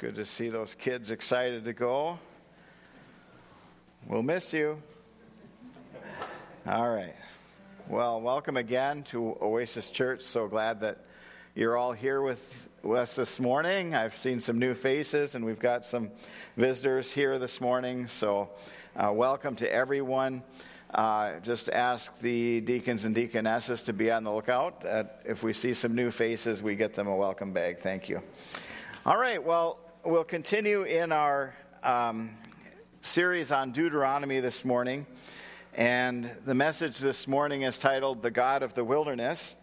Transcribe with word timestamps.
Good 0.00 0.14
to 0.14 0.24
see 0.24 0.48
those 0.48 0.74
kids 0.74 1.10
excited 1.10 1.66
to 1.66 1.74
go. 1.74 2.18
We'll 4.06 4.22
miss 4.22 4.54
you. 4.54 4.82
All 6.66 6.88
right. 6.88 7.14
Well, 7.86 8.22
welcome 8.22 8.56
again 8.56 9.02
to 9.10 9.36
Oasis 9.42 9.90
Church. 9.90 10.22
So 10.22 10.48
glad 10.48 10.80
that 10.80 11.04
you're 11.54 11.76
all 11.76 11.92
here 11.92 12.22
with 12.22 12.70
us 12.82 13.14
this 13.14 13.38
morning. 13.38 13.94
I've 13.94 14.16
seen 14.16 14.40
some 14.40 14.58
new 14.58 14.72
faces, 14.72 15.34
and 15.34 15.44
we've 15.44 15.58
got 15.58 15.84
some 15.84 16.10
visitors 16.56 17.12
here 17.12 17.38
this 17.38 17.60
morning. 17.60 18.06
So, 18.06 18.48
uh, 18.96 19.12
welcome 19.12 19.54
to 19.56 19.70
everyone. 19.70 20.42
Uh, 20.94 21.40
just 21.40 21.68
ask 21.68 22.18
the 22.20 22.62
deacons 22.62 23.04
and 23.04 23.14
deaconesses 23.14 23.82
to 23.82 23.92
be 23.92 24.10
on 24.10 24.24
the 24.24 24.32
lookout. 24.32 24.82
if 25.26 25.42
we 25.42 25.52
see 25.52 25.74
some 25.74 25.94
new 25.94 26.10
faces, 26.10 26.62
we 26.62 26.74
get 26.74 26.94
them 26.94 27.06
a 27.06 27.14
welcome 27.14 27.52
bag. 27.52 27.80
Thank 27.80 28.08
you. 28.08 28.22
All 29.04 29.18
right. 29.18 29.44
Well, 29.44 29.78
we'll 30.04 30.24
continue 30.24 30.82
in 30.84 31.12
our 31.12 31.54
um, 31.82 32.30
series 33.02 33.52
on 33.52 33.70
Deuteronomy 33.70 34.40
this 34.40 34.64
morning. 34.64 35.06
And 35.74 36.30
the 36.46 36.54
message 36.54 36.98
this 36.98 37.28
morning 37.28 37.62
is 37.62 37.78
titled 37.78 38.22
The 38.22 38.30
God 38.30 38.62
of 38.62 38.74
the 38.74 38.82
Wilderness. 38.82 39.56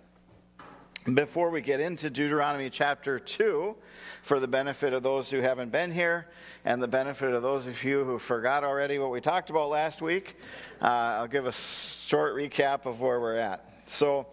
Before 1.11 1.49
we 1.49 1.61
get 1.61 1.79
into 1.79 2.09
Deuteronomy 2.09 2.69
chapter 2.69 3.19
2, 3.19 3.75
for 4.21 4.39
the 4.39 4.47
benefit 4.47 4.93
of 4.93 5.01
those 5.01 5.31
who 5.31 5.39
haven't 5.39 5.71
been 5.71 5.91
here 5.91 6.27
and 6.65 6.81
the 6.81 6.87
benefit 6.87 7.33
of 7.33 7.41
those 7.41 7.65
of 7.65 7.83
you 7.83 8.03
who 8.03 8.19
forgot 8.19 8.63
already 8.63 8.99
what 8.99 9.09
we 9.09 9.21
talked 9.21 9.49
about 9.49 9.69
last 9.69 10.01
week, 10.01 10.35
uh, 10.81 10.85
I'll 11.19 11.27
give 11.27 11.47
a 11.47 11.51
short 11.51 12.35
recap 12.35 12.85
of 12.85 13.01
where 13.01 13.19
we're 13.19 13.35
at. 13.35 13.65
So, 13.87 14.27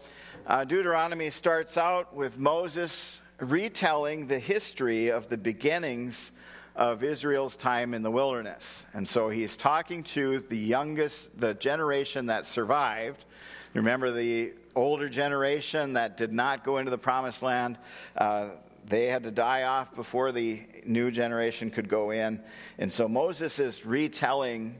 uh, 0.46 0.64
Deuteronomy 0.64 1.30
starts 1.30 1.78
out 1.78 2.14
with 2.14 2.36
Moses 2.36 3.20
retelling 3.38 4.26
the 4.26 4.38
history 4.38 5.08
of 5.08 5.28
the 5.28 5.36
beginnings 5.36 6.32
of 6.76 7.04
Israel's 7.04 7.56
time 7.56 7.94
in 7.94 8.02
the 8.02 8.10
wilderness. 8.10 8.84
And 8.94 9.06
so 9.06 9.28
he's 9.28 9.56
talking 9.56 10.02
to 10.04 10.40
the 10.48 10.56
youngest, 10.56 11.38
the 11.40 11.54
generation 11.54 12.26
that 12.26 12.46
survived. 12.46 13.24
Remember 13.74 14.10
the 14.10 14.52
older 14.74 15.08
generation 15.08 15.92
that 15.92 16.16
did 16.16 16.32
not 16.32 16.64
go 16.64 16.78
into 16.78 16.90
the 16.90 16.98
promised 16.98 17.42
land? 17.42 17.78
Uh, 18.16 18.50
they 18.86 19.06
had 19.06 19.22
to 19.24 19.30
die 19.30 19.62
off 19.62 19.94
before 19.94 20.32
the 20.32 20.60
new 20.84 21.10
generation 21.10 21.70
could 21.70 21.88
go 21.88 22.10
in. 22.10 22.40
And 22.78 22.92
so 22.92 23.08
Moses 23.08 23.58
is 23.58 23.86
retelling 23.86 24.76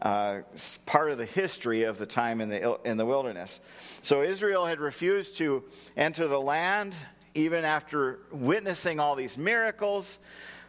uh, 0.00 0.40
part 0.84 1.10
of 1.10 1.18
the 1.18 1.24
history 1.24 1.84
of 1.84 1.96
the 1.96 2.04
time 2.06 2.40
in 2.40 2.50
the, 2.50 2.78
in 2.84 2.96
the 2.96 3.06
wilderness. 3.06 3.60
So 4.02 4.22
Israel 4.22 4.66
had 4.66 4.78
refused 4.78 5.38
to 5.38 5.64
enter 5.96 6.28
the 6.28 6.40
land 6.40 6.94
even 7.36 7.64
after 7.64 8.18
witnessing 8.32 8.98
all 8.98 9.14
these 9.14 9.36
miracles, 9.36 10.18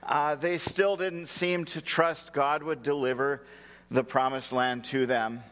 uh, 0.03 0.35
they 0.35 0.57
still 0.57 0.97
didn't 0.97 1.27
seem 1.27 1.65
to 1.65 1.81
trust 1.81 2.33
God 2.33 2.61
would 2.61 2.83
deliver 2.83 3.43
the 3.89 4.03
promised 4.03 4.51
land 4.51 4.83
to 4.85 5.05
them. 5.05 5.43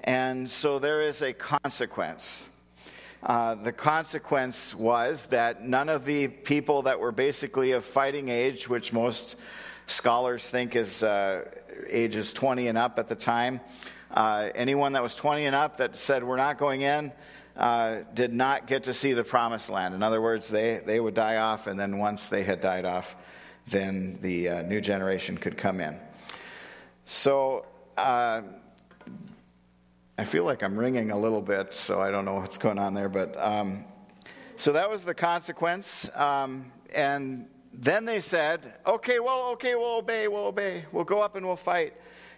And 0.00 0.50
so 0.50 0.78
there 0.78 1.02
is 1.02 1.22
a 1.22 1.32
consequence. 1.32 2.42
Uh, 3.22 3.54
the 3.54 3.72
consequence 3.72 4.74
was 4.74 5.26
that 5.26 5.62
none 5.62 5.88
of 5.88 6.04
the 6.04 6.26
people 6.28 6.82
that 6.82 6.98
were 6.98 7.12
basically 7.12 7.72
of 7.72 7.84
fighting 7.84 8.28
age, 8.28 8.68
which 8.68 8.92
most 8.92 9.36
scholars 9.86 10.48
think 10.48 10.74
is 10.74 11.02
uh, 11.02 11.44
ages 11.88 12.32
20 12.32 12.68
and 12.68 12.78
up 12.78 12.98
at 12.98 13.08
the 13.08 13.14
time, 13.14 13.60
uh, 14.10 14.48
anyone 14.54 14.94
that 14.94 15.02
was 15.02 15.14
20 15.14 15.44
and 15.44 15.54
up 15.54 15.76
that 15.76 15.94
said, 15.96 16.24
We're 16.24 16.36
not 16.36 16.58
going 16.58 16.80
in, 16.80 17.12
uh, 17.60 18.04
did 18.14 18.32
not 18.32 18.66
get 18.66 18.84
to 18.84 18.94
see 18.94 19.12
the 19.12 19.22
promised 19.22 19.68
land. 19.68 19.94
In 19.94 20.02
other 20.02 20.20
words, 20.20 20.48
they, 20.48 20.80
they 20.84 20.98
would 20.98 21.14
die 21.14 21.36
off, 21.36 21.66
and 21.66 21.78
then 21.78 21.98
once 21.98 22.28
they 22.28 22.42
had 22.42 22.62
died 22.62 22.86
off, 22.86 23.14
then 23.68 24.18
the 24.22 24.48
uh, 24.48 24.62
new 24.62 24.80
generation 24.80 25.36
could 25.36 25.58
come 25.58 25.80
in. 25.80 25.98
So 27.04 27.66
uh, 27.98 28.40
I 30.16 30.24
feel 30.24 30.44
like 30.44 30.62
I'm 30.62 30.76
ringing 30.76 31.10
a 31.10 31.18
little 31.18 31.42
bit, 31.42 31.74
so 31.74 32.00
I 32.00 32.10
don't 32.10 32.24
know 32.24 32.34
what's 32.34 32.56
going 32.56 32.78
on 32.78 32.94
there. 32.94 33.10
But 33.10 33.36
um, 33.38 33.84
so 34.56 34.72
that 34.72 34.88
was 34.88 35.04
the 35.04 35.14
consequence. 35.14 36.08
Um, 36.14 36.72
and 36.94 37.46
then 37.74 38.06
they 38.06 38.22
said, 38.22 38.74
okay, 38.86 39.20
well, 39.20 39.50
okay, 39.52 39.74
we'll 39.74 39.98
obey, 39.98 40.28
we'll 40.28 40.46
obey, 40.46 40.86
we'll 40.92 41.04
go 41.04 41.20
up 41.20 41.36
and 41.36 41.46
we'll 41.46 41.56
fight. 41.56 41.92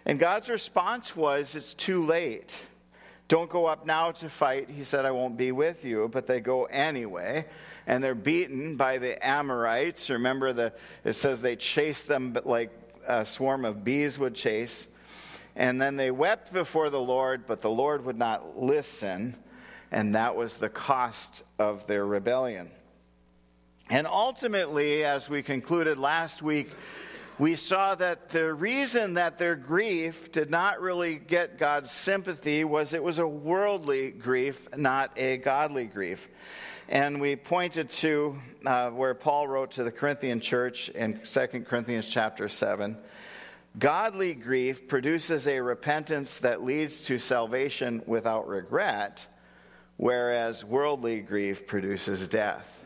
And 0.05 0.19
God's 0.19 0.49
response 0.49 1.15
was, 1.15 1.55
it's 1.55 1.73
too 1.73 2.05
late. 2.05 2.61
Don't 3.33 3.49
go 3.49 3.65
up 3.65 3.87
now 3.87 4.11
to 4.11 4.29
fight. 4.29 4.69
He 4.69 4.83
said, 4.83 5.05
I 5.05 5.11
won't 5.11 5.37
be 5.37 5.51
with 5.51 5.83
you. 5.83 6.07
But 6.07 6.27
they 6.27 6.39
go 6.39 6.65
anyway. 6.65 7.47
And 7.87 8.03
they're 8.03 8.13
beaten 8.13 8.75
by 8.75 8.99
the 8.99 9.25
Amorites. 9.25 10.11
Remember, 10.11 10.53
the, 10.53 10.71
it 11.03 11.13
says 11.13 11.41
they 11.41 11.55
chased 11.55 12.07
them 12.07 12.37
like 12.45 12.69
a 13.07 13.25
swarm 13.25 13.65
of 13.65 13.83
bees 13.83 14.19
would 14.19 14.35
chase. 14.35 14.85
And 15.55 15.81
then 15.81 15.95
they 15.95 16.11
wept 16.11 16.53
before 16.53 16.91
the 16.91 17.01
Lord, 17.01 17.47
but 17.47 17.63
the 17.63 17.71
Lord 17.71 18.05
would 18.05 18.19
not 18.19 18.61
listen. 18.61 19.35
And 19.91 20.13
that 20.13 20.35
was 20.35 20.57
the 20.57 20.69
cost 20.69 21.41
of 21.57 21.87
their 21.87 22.05
rebellion. 22.05 22.69
And 23.89 24.05
ultimately, 24.05 25.05
as 25.05 25.27
we 25.27 25.41
concluded 25.41 25.97
last 25.97 26.43
week, 26.43 26.69
we 27.39 27.55
saw 27.55 27.95
that 27.95 28.29
the 28.29 28.53
reason 28.53 29.15
that 29.15 29.39
their 29.39 29.55
grief 29.55 30.31
did 30.31 30.51
not 30.51 30.81
really 30.81 31.15
get 31.15 31.57
God's 31.57 31.91
sympathy 31.91 32.63
was 32.63 32.93
it 32.93 33.03
was 33.03 33.17
a 33.17 33.27
worldly 33.27 34.11
grief, 34.11 34.67
not 34.77 35.11
a 35.17 35.37
godly 35.37 35.85
grief. 35.85 36.27
And 36.87 37.19
we 37.19 37.35
pointed 37.35 37.89
to 37.89 38.39
uh, 38.65 38.91
where 38.91 39.15
Paul 39.15 39.47
wrote 39.47 39.71
to 39.71 39.83
the 39.83 39.91
Corinthian 39.91 40.41
church 40.41 40.89
in 40.89 41.21
2 41.25 41.47
Corinthians 41.67 42.07
chapter 42.07 42.49
7. 42.49 42.97
Godly 43.79 44.35
grief 44.35 44.87
produces 44.87 45.47
a 45.47 45.59
repentance 45.59 46.39
that 46.39 46.63
leads 46.63 47.01
to 47.05 47.17
salvation 47.17 48.03
without 48.05 48.47
regret, 48.47 49.25
whereas 49.97 50.63
worldly 50.63 51.21
grief 51.21 51.65
produces 51.65 52.27
death. 52.27 52.82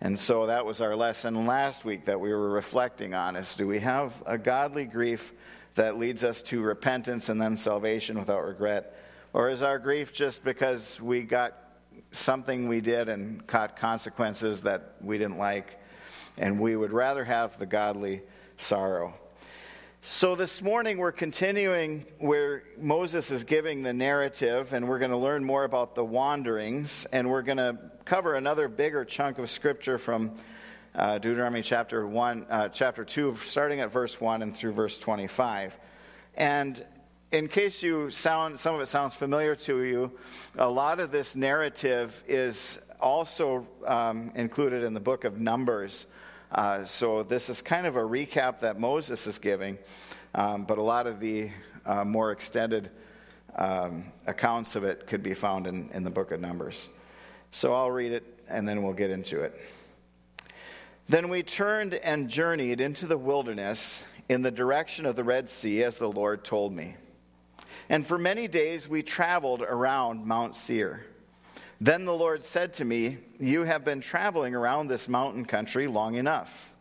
And 0.00 0.18
so 0.18 0.46
that 0.46 0.64
was 0.64 0.80
our 0.80 0.94
lesson 0.94 1.46
last 1.46 1.84
week 1.84 2.04
that 2.04 2.20
we 2.20 2.30
were 2.32 2.50
reflecting 2.50 3.14
on 3.14 3.34
is 3.34 3.56
do 3.56 3.66
we 3.66 3.80
have 3.80 4.22
a 4.26 4.38
godly 4.38 4.84
grief 4.84 5.32
that 5.74 5.98
leads 5.98 6.22
us 6.22 6.42
to 6.42 6.60
repentance 6.62 7.28
and 7.28 7.40
then 7.40 7.56
salvation 7.56 8.18
without 8.18 8.44
regret? 8.44 8.96
Or 9.32 9.50
is 9.50 9.60
our 9.60 9.78
grief 9.78 10.12
just 10.12 10.44
because 10.44 11.00
we 11.00 11.22
got 11.22 11.54
something 12.12 12.68
we 12.68 12.80
did 12.80 13.08
and 13.08 13.44
caught 13.46 13.76
consequences 13.76 14.62
that 14.62 14.94
we 15.00 15.18
didn't 15.18 15.38
like? 15.38 15.80
And 16.36 16.60
we 16.60 16.76
would 16.76 16.92
rather 16.92 17.24
have 17.24 17.58
the 17.58 17.66
godly 17.66 18.22
sorrow. 18.56 19.14
So, 20.10 20.34
this 20.34 20.62
morning 20.62 20.96
we're 20.96 21.12
continuing 21.12 22.06
where 22.18 22.62
Moses 22.80 23.30
is 23.30 23.44
giving 23.44 23.82
the 23.82 23.92
narrative, 23.92 24.72
and 24.72 24.88
we're 24.88 24.98
going 24.98 25.10
to 25.10 25.18
learn 25.18 25.44
more 25.44 25.64
about 25.64 25.94
the 25.94 26.02
wanderings, 26.02 27.06
and 27.12 27.28
we're 27.28 27.42
going 27.42 27.58
to 27.58 27.76
cover 28.06 28.34
another 28.34 28.68
bigger 28.68 29.04
chunk 29.04 29.38
of 29.38 29.50
scripture 29.50 29.98
from 29.98 30.32
uh, 30.94 31.18
Deuteronomy 31.18 31.60
chapter 31.60 32.06
1, 32.06 32.46
uh, 32.48 32.68
chapter 32.70 33.04
2, 33.04 33.36
starting 33.42 33.80
at 33.80 33.92
verse 33.92 34.18
1 34.18 34.40
and 34.40 34.56
through 34.56 34.72
verse 34.72 34.98
25. 34.98 35.78
And 36.36 36.82
in 37.30 37.46
case 37.46 37.82
you 37.82 38.10
sound, 38.10 38.58
some 38.58 38.74
of 38.74 38.80
it 38.80 38.86
sounds 38.86 39.14
familiar 39.14 39.54
to 39.56 39.82
you, 39.82 40.10
a 40.56 40.68
lot 40.68 41.00
of 41.00 41.12
this 41.12 41.36
narrative 41.36 42.24
is 42.26 42.78
also 42.98 43.68
um, 43.86 44.32
included 44.34 44.84
in 44.84 44.94
the 44.94 45.00
book 45.00 45.24
of 45.24 45.38
Numbers. 45.38 46.06
Uh, 46.50 46.84
so 46.86 47.22
this 47.22 47.50
is 47.50 47.60
kind 47.60 47.86
of 47.86 47.96
a 47.96 48.02
recap 48.02 48.60
that 48.60 48.80
Moses 48.80 49.26
is 49.26 49.38
giving, 49.38 49.76
um, 50.34 50.64
but 50.64 50.78
a 50.78 50.82
lot 50.82 51.06
of 51.06 51.20
the 51.20 51.50
uh, 51.84 52.04
more 52.04 52.32
extended 52.32 52.90
um, 53.56 54.04
accounts 54.26 54.74
of 54.74 54.84
it 54.84 55.06
could 55.06 55.22
be 55.22 55.34
found 55.34 55.66
in, 55.66 55.90
in 55.92 56.04
the 56.04 56.10
book 56.10 56.32
of 56.32 56.40
Numbers. 56.40 56.88
So 57.50 57.74
I'll 57.74 57.90
read 57.90 58.12
it 58.12 58.24
and 58.48 58.66
then 58.66 58.82
we'll 58.82 58.94
get 58.94 59.10
into 59.10 59.42
it. 59.42 59.60
Then 61.08 61.28
we 61.28 61.42
turned 61.42 61.94
and 61.94 62.28
journeyed 62.28 62.80
into 62.80 63.06
the 63.06 63.18
wilderness 63.18 64.04
in 64.28 64.42
the 64.42 64.50
direction 64.50 65.06
of 65.06 65.16
the 65.16 65.24
Red 65.24 65.48
Sea 65.48 65.82
as 65.84 65.98
the 65.98 66.10
Lord 66.10 66.44
told 66.44 66.72
me. 66.72 66.96
And 67.88 68.06
for 68.06 68.18
many 68.18 68.48
days 68.48 68.88
we 68.88 69.02
traveled 69.02 69.62
around 69.62 70.24
Mount 70.24 70.56
Seir. 70.56 71.04
Then 71.80 72.04
the 72.04 72.14
Lord 72.14 72.42
said 72.42 72.72
to 72.74 72.84
me, 72.84 73.18
You 73.38 73.62
have 73.62 73.84
been 73.84 74.00
traveling 74.00 74.54
around 74.54 74.88
this 74.88 75.08
mountain 75.08 75.44
country 75.44 75.86
long 75.86 76.16
enough. 76.16 76.72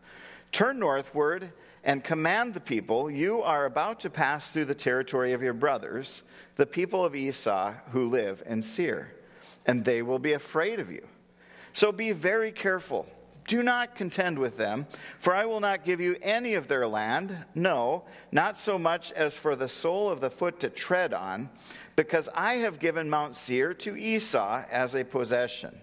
Turn 0.52 0.80
northward 0.80 1.52
and 1.84 2.04
command 2.04 2.54
the 2.54 2.60
people, 2.60 3.10
You 3.10 3.42
are 3.44 3.66
about 3.66 4.00
to 4.02 4.10
pass 4.10 4.52
through 4.52 4.66
the 4.66 4.76
territory 4.76 5.34
of 5.34 5.44
your 5.44 5.54
brothers, 5.54 6.24
the 6.56 6.66
people 6.66 7.06
of 7.06 7.16
Esau 7.16 7.74
who 7.92 8.10
live 8.10 8.42
in 8.48 8.62
Seir, 8.62 9.14
and 9.66 9.86
they 9.86 10.02
will 10.02 10.20
be 10.20 10.34
afraid 10.34 10.80
of 10.80 10.92
you. 10.92 11.08
So 11.74 11.92
be 11.92 12.12
very 12.12 12.52
careful. 12.52 13.08
Do 13.46 13.64
not 13.64 13.96
contend 13.96 14.38
with 14.38 14.58
them, 14.58 14.88
for 15.20 15.34
I 15.34 15.46
will 15.46 15.62
not 15.62 15.86
give 15.86 16.02
you 16.02 16.18
any 16.22 16.56
of 16.56 16.68
their 16.68 16.86
land, 16.86 17.46
no, 17.56 18.04
not 18.32 18.58
so 18.58 18.78
much 18.78 19.14
as 19.14 19.38
for 19.38 19.56
the 19.56 19.70
sole 19.70 20.10
of 20.10 20.20
the 20.20 20.30
foot 20.30 20.60
to 20.62 20.70
tread 20.70 21.14
on 21.14 21.50
because 21.98 22.30
I 22.36 22.58
have 22.58 22.78
given 22.78 23.10
Mount 23.10 23.36
Seir 23.36 23.74
to 23.74 23.98
Esau 23.98 24.64
as 24.70 24.96
a 24.96 25.04
possession. 25.04 25.76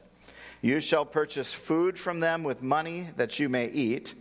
You 0.63 0.81
shall 0.81 1.05
purchase 1.05 1.53
food 1.53 1.99
from 1.99 2.21
them 2.21 2.45
with 2.45 2.63
money 2.63 3.09
that 3.17 3.41
you 3.41 3.49
may 3.49 3.69
eat. 3.69 4.15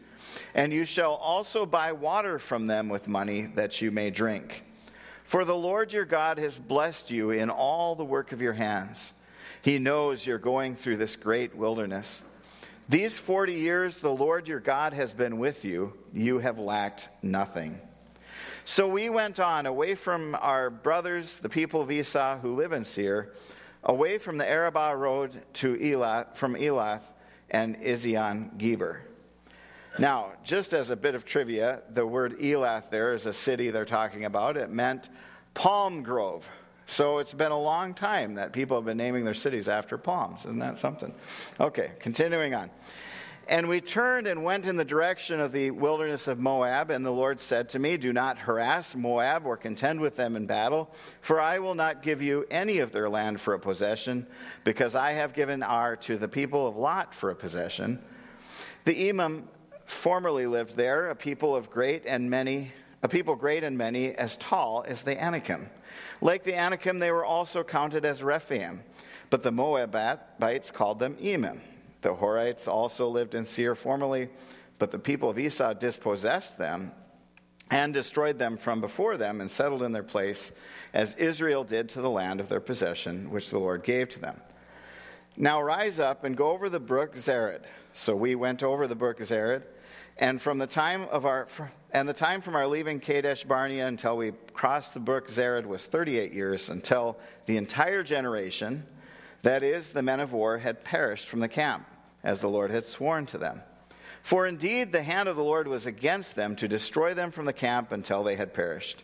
And 0.56 0.74
you 0.74 0.86
shall 0.86 1.14
also 1.14 1.68
buy 1.68 1.92
water 1.92 2.40
from 2.40 2.66
them 2.66 2.90
with 2.90 3.08
money 3.08 3.44
that 3.56 3.80
you 3.80 3.92
may 3.92 4.10
drink. 4.10 4.64
For 5.24 5.46
the 5.46 5.56
Lord 5.56 5.94
your 5.94 6.06
God 6.06 6.40
has 6.40 6.60
blessed 6.60 7.12
you 7.12 7.30
in 7.30 7.52
all 7.52 7.94
the 7.96 8.04
work 8.04 8.32
of 8.32 8.42
your 8.42 8.54
hands. 8.54 9.14
He 9.62 9.78
knows 9.78 10.26
you're 10.26 10.40
going 10.40 10.76
through 10.76 10.98
this 10.98 11.16
great 11.16 11.56
wilderness. 11.56 12.24
These 12.90 13.20
40 13.20 13.54
years 13.54 14.00
the 14.00 14.12
Lord 14.12 14.48
your 14.48 14.60
God 14.60 14.94
has 14.94 15.14
been 15.14 15.38
with 15.38 15.64
you, 15.64 15.94
you 16.12 16.40
have 16.40 16.58
lacked 16.58 17.08
nothing. 17.22 17.80
So 18.66 18.88
we 18.88 19.10
went 19.10 19.40
on 19.40 19.66
away 19.66 19.96
from 19.96 20.36
our 20.40 20.70
brothers, 20.70 21.42
the 21.42 21.50
people 21.50 21.82
of 21.82 21.92
Esau 21.92 22.40
who 22.40 22.56
live 22.56 22.72
in 22.72 22.86
Seir, 22.86 23.34
away 23.84 24.18
from 24.18 24.38
the 24.38 24.50
Arabah 24.50 24.96
road 24.96 25.42
to 25.56 25.76
Elath, 25.76 26.36
from 26.36 26.56
Elath 26.56 27.02
and 27.50 27.76
Ezion 27.82 28.58
Geber. 28.58 29.02
Now, 30.00 30.32
just 30.44 30.74
as 30.74 30.90
a 30.90 30.96
bit 30.96 31.14
of 31.14 31.26
trivia, 31.26 31.82
the 31.94 32.08
word 32.08 32.40
Elath 32.40 32.90
there 32.90 33.14
is 33.14 33.26
a 33.26 33.34
city 33.34 33.70
they're 33.70 33.86
talking 33.86 34.26
about. 34.26 34.56
It 34.56 34.72
meant 34.72 35.10
palm 35.54 36.02
grove. 36.02 36.48
So 36.88 37.20
it's 37.20 37.34
been 37.34 37.52
a 37.52 37.60
long 37.60 37.94
time 37.94 38.36
that 38.36 38.54
people 38.54 38.78
have 38.78 38.86
been 38.86 38.98
naming 38.98 39.26
their 39.26 39.34
cities 39.34 39.68
after 39.68 39.98
palms. 39.98 40.42
Isn't 40.42 40.60
that 40.60 40.80
something? 40.80 41.14
Okay, 41.60 41.92
continuing 42.00 42.54
on. 42.54 42.70
And 43.48 43.68
we 43.68 43.82
turned 43.82 44.26
and 44.26 44.44
went 44.44 44.66
in 44.66 44.78
the 44.78 44.86
direction 44.86 45.42
of 45.42 45.52
the 45.52 45.72
wilderness 45.72 46.28
of 46.28 46.40
Moab, 46.40 46.90
and 46.90 47.06
the 47.06 47.12
Lord 47.12 47.42
said 47.42 47.68
to 47.70 47.80
me, 47.80 47.98
Do 47.98 48.14
not 48.14 48.38
harass 48.38 48.96
Moab 48.96 49.46
or 49.46 49.58
contend 49.58 50.00
with 50.00 50.16
them 50.16 50.38
in 50.38 50.46
battle, 50.46 50.90
for 51.20 51.42
I 51.42 51.60
will 51.60 51.76
not 51.76 52.04
give 52.04 52.22
you 52.22 52.46
any 52.50 52.80
of 52.80 52.94
their 52.94 53.10
land 53.10 53.42
for 53.42 53.54
a 53.54 53.60
possession, 53.60 54.26
because 54.64 54.96
I 54.96 55.12
have 55.12 55.34
given 55.34 55.62
Ar 55.62 55.98
to 55.98 56.18
the 56.18 56.28
people 56.28 56.66
of 56.68 56.78
Lot 56.78 57.14
for 57.14 57.32
a 57.32 57.36
possession. 57.36 58.02
The 58.86 59.10
Emim 59.10 59.44
formerly 59.86 60.48
lived 60.48 60.78
there, 60.78 61.10
a 61.10 61.16
people 61.16 61.54
of 61.54 61.70
great 61.70 62.04
and 62.06 62.30
many, 62.30 62.72
a 63.02 63.10
people 63.10 63.36
great 63.36 63.66
and 63.66 63.78
many, 63.78 64.16
as 64.16 64.38
tall 64.38 64.86
as 64.88 65.02
the 65.02 65.22
Anakim. 65.22 65.70
Like 66.22 66.46
the 66.46 66.56
Anakim, 66.56 67.00
they 67.00 67.12
were 67.12 67.26
also 67.26 67.62
counted 67.62 68.06
as 68.06 68.24
Rephaim, 68.24 68.82
but 69.30 69.44
the 69.44 69.52
Moabites 69.52 70.72
called 70.72 71.00
them 71.00 71.18
Emim. 71.18 71.60
The 72.04 72.14
Horites 72.14 72.68
also 72.68 73.10
lived 73.10 73.34
in 73.34 73.46
Seir 73.46 73.76
formerly, 73.76 74.30
but 74.78 74.92
the 74.92 75.00
people 75.00 75.30
of 75.30 75.40
Esau 75.40 75.74
dispossessed 75.74 76.58
them 76.58 76.92
and 77.72 77.94
destroyed 77.94 78.38
them 78.38 78.58
from 78.58 78.82
before 78.82 79.18
them 79.18 79.42
and 79.42 79.50
settled 79.50 79.82
in 79.82 79.92
their 79.92 80.04
place, 80.04 80.52
as 80.94 81.16
Israel 81.16 81.64
did 81.64 81.90
to 81.90 82.02
the 82.02 82.10
land 82.10 82.40
of 82.40 82.50
their 82.50 82.60
possession, 82.60 83.32
which 83.32 83.50
the 83.50 83.58
Lord 83.58 83.84
gave 83.84 84.10
to 84.10 84.20
them. 84.20 84.40
Now 85.36 85.62
rise 85.62 86.00
up 86.00 86.24
and 86.24 86.38
go 86.38 86.52
over 86.52 86.70
the 86.70 86.80
brook 86.80 87.16
Zered. 87.16 87.62
So 87.94 88.16
we 88.16 88.36
went 88.36 88.62
over 88.62 88.88
the 88.88 88.96
brook 88.96 89.20
Zered 89.20 89.64
and 90.18 90.42
from 90.42 90.60
the 90.60 90.68
time 90.68 91.04
of 91.04 91.26
our 91.26 91.48
and 91.92 92.08
the 92.08 92.14
time 92.14 92.42
from 92.42 92.56
our 92.56 92.68
leaving 92.68 93.00
Kadesh 93.00 93.44
Barnea 93.44 93.88
until 93.88 94.18
we 94.18 94.34
crossed 94.54 94.94
the 94.94 95.00
brook 95.00 95.28
Zered 95.28 95.66
was 95.66 95.86
38 95.86 96.34
years 96.34 96.70
until 96.70 97.18
the 97.46 97.58
entire 97.58 98.02
generation, 98.02 98.84
that 99.44 99.62
is, 99.62 99.94
the 99.94 100.02
men 100.02 100.20
of 100.20 100.34
war, 100.34 100.58
had 100.58 100.84
perished 100.84 101.28
from 101.28 101.40
the 101.40 101.48
camp, 101.48 101.86
as 102.24 102.42
the 102.42 102.50
Lord 102.50 102.72
had 102.72 102.86
sworn 102.86 103.26
to 103.28 103.38
them. 103.38 103.62
For 104.22 104.48
indeed 104.48 104.92
the 104.92 105.04
hand 105.04 105.28
of 105.28 105.36
the 105.36 105.44
Lord 105.44 105.68
was 105.68 105.86
against 105.86 106.36
them 106.36 106.56
to 106.56 106.68
destroy 106.68 107.14
them 107.14 107.32
from 107.32 107.46
the 107.46 107.54
camp 107.54 107.92
until 107.92 108.24
they 108.24 108.38
had 108.38 108.54
perished. 108.54 109.04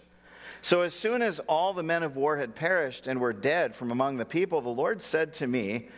So 0.61 0.81
as 0.81 0.93
soon 0.93 1.21
as 1.21 1.39
all 1.41 1.73
the 1.73 1.83
men 1.83 2.03
of 2.03 2.15
war 2.15 2.37
had 2.37 2.55
perished 2.55 3.07
and 3.07 3.19
were 3.19 3.33
dead 3.33 3.75
from 3.75 3.91
among 3.91 4.17
the 4.17 4.25
people, 4.25 4.61
the 4.61 4.69
Lord 4.69 5.01
said 5.01 5.33
to 5.33 5.47
me, 5.47 5.89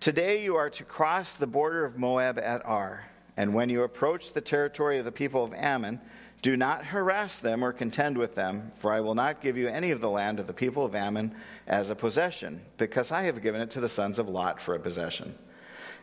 Today 0.00 0.42
you 0.42 0.56
are 0.56 0.70
to 0.70 0.84
cross 0.84 1.34
the 1.34 1.46
border 1.46 1.84
of 1.84 1.98
Moab 1.98 2.38
at 2.38 2.64
Ar. 2.66 3.08
And 3.36 3.54
when 3.54 3.70
you 3.70 3.82
approach 3.82 4.32
the 4.32 4.40
territory 4.40 4.98
of 4.98 5.04
the 5.04 5.12
people 5.12 5.44
of 5.44 5.54
Ammon, 5.54 6.00
do 6.42 6.56
not 6.56 6.84
harass 6.84 7.38
them 7.38 7.64
or 7.64 7.72
contend 7.72 8.18
with 8.18 8.34
them, 8.34 8.72
for 8.78 8.92
I 8.92 9.00
will 9.00 9.14
not 9.14 9.40
give 9.40 9.56
you 9.56 9.68
any 9.68 9.92
of 9.92 10.00
the 10.00 10.10
land 10.10 10.40
of 10.40 10.46
the 10.46 10.52
people 10.52 10.84
of 10.84 10.94
Ammon 10.94 11.34
as 11.66 11.88
a 11.88 11.94
possession, 11.94 12.60
because 12.78 13.12
I 13.12 13.22
have 13.22 13.42
given 13.42 13.60
it 13.60 13.70
to 13.70 13.80
the 13.80 13.88
sons 13.88 14.18
of 14.18 14.28
Lot 14.28 14.60
for 14.60 14.74
a 14.74 14.80
possession. 14.80 15.38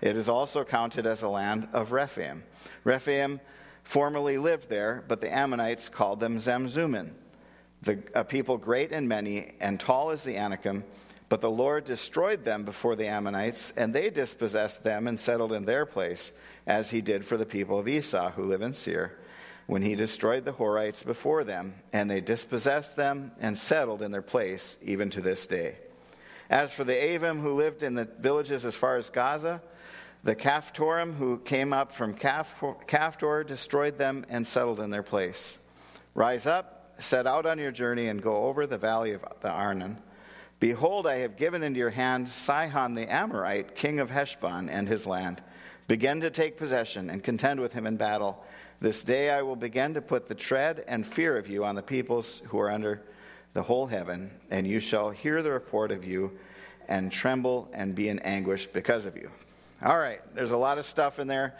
It 0.01 0.15
is 0.15 0.29
also 0.29 0.63
counted 0.63 1.05
as 1.05 1.21
a 1.21 1.29
land 1.29 1.67
of 1.73 1.91
Rephaim. 1.91 2.43
Rephaim 2.83 3.39
formerly 3.83 4.37
lived 4.37 4.69
there, 4.69 5.03
but 5.07 5.19
the 5.19 5.33
Ammonites 5.33 5.89
called 5.89 6.19
them 6.19 6.37
Zamzummim, 6.37 7.11
the, 7.81 7.99
a 8.13 8.23
people 8.23 8.57
great 8.57 8.91
and 8.91 9.09
many, 9.09 9.53
and 9.59 9.79
tall 9.79 10.11
as 10.11 10.23
the 10.23 10.37
Anakim. 10.37 10.83
But 11.27 11.41
the 11.41 11.51
Lord 11.51 11.85
destroyed 11.85 12.43
them 12.43 12.63
before 12.63 12.95
the 12.95 13.07
Ammonites, 13.07 13.71
and 13.71 13.93
they 13.93 14.09
dispossessed 14.09 14.83
them 14.83 15.07
and 15.07 15.19
settled 15.19 15.53
in 15.53 15.65
their 15.65 15.85
place 15.85 16.31
as 16.65 16.89
he 16.89 17.01
did 17.01 17.25
for 17.25 17.37
the 17.37 17.45
people 17.45 17.77
of 17.77 17.87
Esau 17.87 18.31
who 18.31 18.43
live 18.43 18.61
in 18.61 18.73
Seir, 18.73 19.17
when 19.67 19.81
he 19.81 19.95
destroyed 19.95 20.45
the 20.45 20.53
Horites 20.53 21.05
before 21.05 21.43
them, 21.43 21.75
and 21.93 22.09
they 22.09 22.21
dispossessed 22.21 22.95
them 22.95 23.31
and 23.39 23.57
settled 23.57 24.01
in 24.01 24.11
their 24.11 24.23
place 24.23 24.77
even 24.81 25.09
to 25.11 25.21
this 25.21 25.45
day. 25.45 25.75
As 26.49 26.73
for 26.73 26.83
the 26.83 26.93
Avim 26.93 27.41
who 27.41 27.53
lived 27.53 27.83
in 27.83 27.93
the 27.93 28.05
villages 28.19 28.65
as 28.65 28.75
far 28.75 28.97
as 28.97 29.11
Gaza, 29.11 29.61
the 30.23 30.35
Caphtorim 30.35 31.15
who 31.15 31.37
came 31.39 31.71
up 31.71 31.93
from 31.93 32.13
Caphtor 32.13 33.47
destroyed 33.47 33.97
them 33.97 34.25
and 34.29 34.45
settled 34.45 34.79
in 34.79 34.89
their 34.89 35.03
place. 35.03 35.57
Rise 36.13 36.45
up, 36.45 36.93
set 36.99 37.25
out 37.25 37.45
on 37.45 37.57
your 37.57 37.71
journey, 37.71 38.07
and 38.07 38.21
go 38.21 38.45
over 38.45 38.67
the 38.67 38.77
valley 38.77 39.13
of 39.13 39.23
the 39.41 39.49
Arnon. 39.49 39.97
Behold, 40.59 41.07
I 41.07 41.19
have 41.19 41.37
given 41.37 41.63
into 41.63 41.79
your 41.79 41.89
hand 41.89 42.27
Sihon 42.27 42.95
the 42.95 43.09
Amorite, 43.09 43.75
king 43.75 43.99
of 43.99 44.09
Heshbon, 44.09 44.69
and 44.69 44.89
his 44.89 45.07
land. 45.07 45.41
Begin 45.87 46.19
to 46.21 46.29
take 46.29 46.57
possession 46.57 47.09
and 47.09 47.23
contend 47.23 47.61
with 47.61 47.71
him 47.71 47.87
in 47.87 47.95
battle. 47.95 48.43
This 48.81 49.03
day 49.03 49.29
I 49.29 49.41
will 49.41 49.55
begin 49.55 49.93
to 49.93 50.01
put 50.01 50.27
the 50.27 50.35
tread 50.35 50.83
and 50.87 51.07
fear 51.07 51.37
of 51.37 51.47
you 51.47 51.63
on 51.63 51.75
the 51.75 51.81
peoples 51.81 52.41
who 52.47 52.59
are 52.59 52.69
under 52.69 53.01
the 53.53 53.63
whole 53.63 53.87
heaven, 53.87 54.31
and 54.51 54.67
you 54.67 54.81
shall 54.81 55.09
hear 55.09 55.41
the 55.41 55.51
report 55.51 55.91
of 55.91 56.03
you 56.03 56.37
and 56.89 57.11
tremble 57.11 57.69
and 57.71 57.95
be 57.95 58.09
in 58.09 58.19
anguish 58.19 58.67
because 58.67 59.05
of 59.05 59.15
you. 59.15 59.31
All 59.81 59.97
right, 59.97 60.19
there's 60.35 60.51
a 60.51 60.57
lot 60.57 60.77
of 60.77 60.85
stuff 60.85 61.19
in 61.19 61.27
there. 61.27 61.55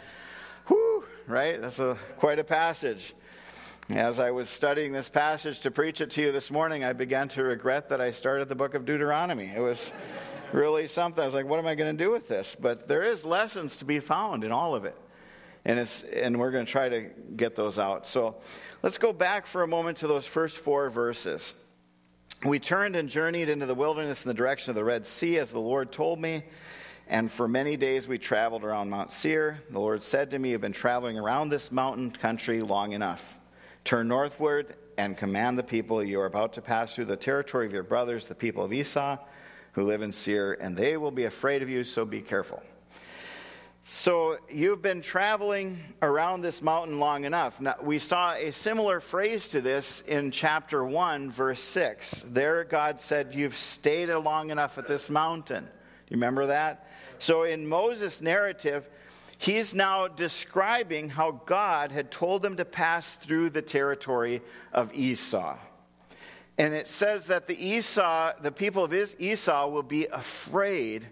Whew, 0.66 1.04
right? 1.26 1.58
That's 1.58 1.78
a, 1.78 1.96
quite 2.18 2.38
a 2.38 2.44
passage. 2.44 3.14
As 3.88 4.18
I 4.18 4.30
was 4.30 4.50
studying 4.50 4.92
this 4.92 5.08
passage 5.08 5.60
to 5.60 5.70
preach 5.70 6.02
it 6.02 6.10
to 6.10 6.20
you 6.20 6.30
this 6.30 6.50
morning, 6.50 6.84
I 6.84 6.92
began 6.92 7.28
to 7.28 7.42
regret 7.42 7.88
that 7.88 7.98
I 8.02 8.10
started 8.10 8.50
the 8.50 8.54
book 8.54 8.74
of 8.74 8.84
Deuteronomy. 8.84 9.50
It 9.56 9.60
was 9.60 9.90
really 10.52 10.86
something. 10.86 11.22
I 11.22 11.24
was 11.24 11.32
like, 11.32 11.46
what 11.46 11.58
am 11.58 11.66
I 11.66 11.74
going 11.74 11.96
to 11.96 12.04
do 12.04 12.10
with 12.10 12.28
this? 12.28 12.54
But 12.60 12.86
there 12.86 13.04
is 13.04 13.24
lessons 13.24 13.78
to 13.78 13.86
be 13.86 14.00
found 14.00 14.44
in 14.44 14.52
all 14.52 14.74
of 14.74 14.84
it. 14.84 14.96
And, 15.64 15.78
it's, 15.78 16.02
and 16.02 16.38
we're 16.38 16.50
going 16.50 16.66
to 16.66 16.70
try 16.70 16.90
to 16.90 17.06
get 17.36 17.56
those 17.56 17.78
out. 17.78 18.06
So 18.06 18.36
let's 18.82 18.98
go 18.98 19.14
back 19.14 19.46
for 19.46 19.62
a 19.62 19.66
moment 19.66 19.96
to 19.98 20.06
those 20.06 20.26
first 20.26 20.58
four 20.58 20.90
verses. 20.90 21.54
We 22.44 22.58
turned 22.58 22.96
and 22.96 23.08
journeyed 23.08 23.48
into 23.48 23.64
the 23.64 23.74
wilderness 23.74 24.26
in 24.26 24.28
the 24.28 24.34
direction 24.34 24.70
of 24.72 24.74
the 24.74 24.84
Red 24.84 25.06
Sea, 25.06 25.38
as 25.38 25.50
the 25.50 25.58
Lord 25.58 25.90
told 25.90 26.20
me. 26.20 26.44
And 27.10 27.28
for 27.28 27.48
many 27.48 27.76
days 27.76 28.06
we 28.06 28.18
traveled 28.18 28.62
around 28.62 28.88
Mount 28.88 29.12
Seir. 29.12 29.60
The 29.70 29.80
Lord 29.80 30.00
said 30.00 30.30
to 30.30 30.38
me, 30.38 30.52
You've 30.52 30.60
been 30.60 30.72
traveling 30.72 31.18
around 31.18 31.48
this 31.48 31.72
mountain 31.72 32.12
country 32.12 32.62
long 32.62 32.92
enough. 32.92 33.36
Turn 33.82 34.06
northward 34.06 34.76
and 34.96 35.16
command 35.16 35.58
the 35.58 35.64
people 35.64 36.04
you 36.04 36.20
are 36.20 36.26
about 36.26 36.52
to 36.52 36.62
pass 36.62 36.94
through 36.94 37.06
the 37.06 37.16
territory 37.16 37.66
of 37.66 37.72
your 37.72 37.82
brothers, 37.82 38.28
the 38.28 38.34
people 38.36 38.64
of 38.64 38.72
Esau 38.72 39.18
who 39.72 39.82
live 39.82 40.02
in 40.02 40.12
Seir, 40.12 40.52
and 40.60 40.76
they 40.76 40.96
will 40.96 41.10
be 41.10 41.24
afraid 41.24 41.62
of 41.62 41.68
you, 41.68 41.82
so 41.82 42.04
be 42.04 42.20
careful. 42.20 42.62
So 43.82 44.38
you've 44.48 44.82
been 44.82 45.02
traveling 45.02 45.80
around 46.02 46.42
this 46.42 46.62
mountain 46.62 47.00
long 47.00 47.24
enough. 47.24 47.60
Now, 47.60 47.74
we 47.82 47.98
saw 47.98 48.34
a 48.34 48.52
similar 48.52 49.00
phrase 49.00 49.48
to 49.48 49.60
this 49.60 50.02
in 50.02 50.30
chapter 50.30 50.84
1, 50.84 51.32
verse 51.32 51.60
6. 51.60 52.22
There, 52.28 52.62
God 52.62 53.00
said, 53.00 53.34
You've 53.34 53.56
stayed 53.56 54.10
long 54.10 54.50
enough 54.50 54.78
at 54.78 54.86
this 54.86 55.10
mountain. 55.10 55.64
Do 55.64 55.70
you 56.08 56.16
remember 56.16 56.46
that? 56.46 56.86
So 57.20 57.42
in 57.42 57.68
Moses' 57.68 58.20
narrative, 58.22 58.88
he's 59.36 59.74
now 59.74 60.08
describing 60.08 61.10
how 61.10 61.42
God 61.44 61.92
had 61.92 62.10
told 62.10 62.42
them 62.42 62.56
to 62.56 62.64
pass 62.64 63.14
through 63.16 63.50
the 63.50 63.62
territory 63.62 64.40
of 64.72 64.92
Esau. 64.94 65.58
And 66.56 66.74
it 66.74 66.88
says 66.88 67.26
that 67.26 67.46
the 67.46 67.62
Esau, 67.62 68.32
the 68.40 68.50
people 68.50 68.84
of 68.84 68.92
Esau 68.92 69.68
will 69.68 69.82
be 69.82 70.06
afraid 70.06 71.06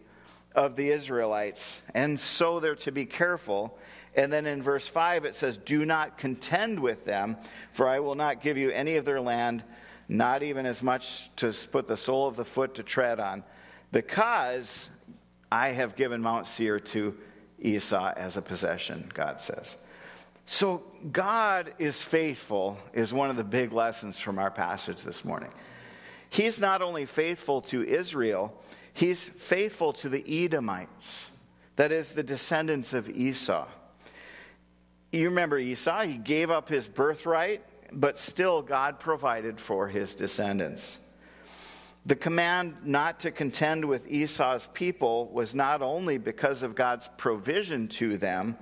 of 0.55 0.77
the 0.77 0.91
Israelites. 0.91 1.81
And 1.95 2.19
so 2.19 2.59
they're 2.59 2.75
to 2.77 2.93
be 2.93 3.07
careful. 3.07 3.79
And 4.15 4.33
then 4.33 4.47
in 4.47 4.62
verse 4.62 4.87
5 4.87 5.27
it 5.27 5.35
says, 5.35 5.59
Do 5.59 5.85
not 5.85 6.19
contend 6.19 6.81
with 6.81 7.05
them, 7.05 7.37
for 7.73 7.87
I 7.87 8.00
will 8.00 8.15
not 8.15 8.43
give 8.43 8.57
you 8.57 8.71
any 8.71 8.97
of 8.97 9.05
their 9.05 9.21
land, 9.21 9.62
not 10.09 10.43
even 10.43 10.67
as 10.67 10.83
much 10.83 11.31
to 11.37 11.53
put 11.71 11.87
the 11.87 11.97
sole 11.97 12.27
of 12.27 12.37
the 12.37 12.45
foot 12.45 12.75
to 12.77 12.83
tread 12.83 13.21
on, 13.21 13.45
because 13.93 14.88
I 15.50 15.69
have 15.69 15.97
given 15.97 16.21
Mount 16.23 16.47
Seir 16.47 16.78
to 16.81 17.17
Esau 17.61 18.12
as 18.17 18.37
a 18.37 18.43
possession, 18.43 19.11
God 19.14 19.40
says. 19.40 19.76
So, 20.47 20.83
God 21.12 21.75
is 21.78 22.00
faithful, 22.00 22.78
is 22.95 23.12
one 23.12 23.28
of 23.28 23.37
the 23.37 23.45
big 23.45 23.73
lessons 23.73 24.19
from 24.19 24.38
our 24.38 24.50
passage 24.50 25.02
this 25.02 25.25
morning. 25.25 25.50
He's 26.31 26.61
not 26.61 26.81
only 26.81 27.07
faithful 27.07 27.61
to 27.62 27.85
Israel, 27.85 28.55
he's 28.95 29.23
faithful 29.23 29.93
to 29.95 30.09
the 30.09 30.45
Edomites, 30.45 31.28
that 31.76 31.93
is, 31.93 32.12
the 32.12 32.23
descendants 32.23 32.95
of 32.95 33.09
Esau. 33.11 33.67
You 35.12 35.28
remember 35.28 35.59
Esau, 35.59 36.02
he 36.02 36.19
gave 36.19 36.50
up 36.50 36.69
his 36.69 36.88
birthright, 36.88 37.62
but 37.93 38.19
still 38.19 38.62
God 38.62 39.00
provided 39.00 39.61
for 39.61 39.88
his 39.88 40.14
descendants. 40.14 40.99
The 42.09 42.17
command 42.17 42.75
not 42.85 43.21
to 43.21 43.31
contend 43.31 43.85
with 43.85 44.11
Esau's 44.11 44.67
people 44.73 45.27
was 45.27 45.55
not 45.55 45.83
only 45.83 46.17
because 46.17 46.62
of 46.62 46.75
God's 46.75 47.07
provision 47.19 47.87
to 47.88 48.17
them, 48.17 48.57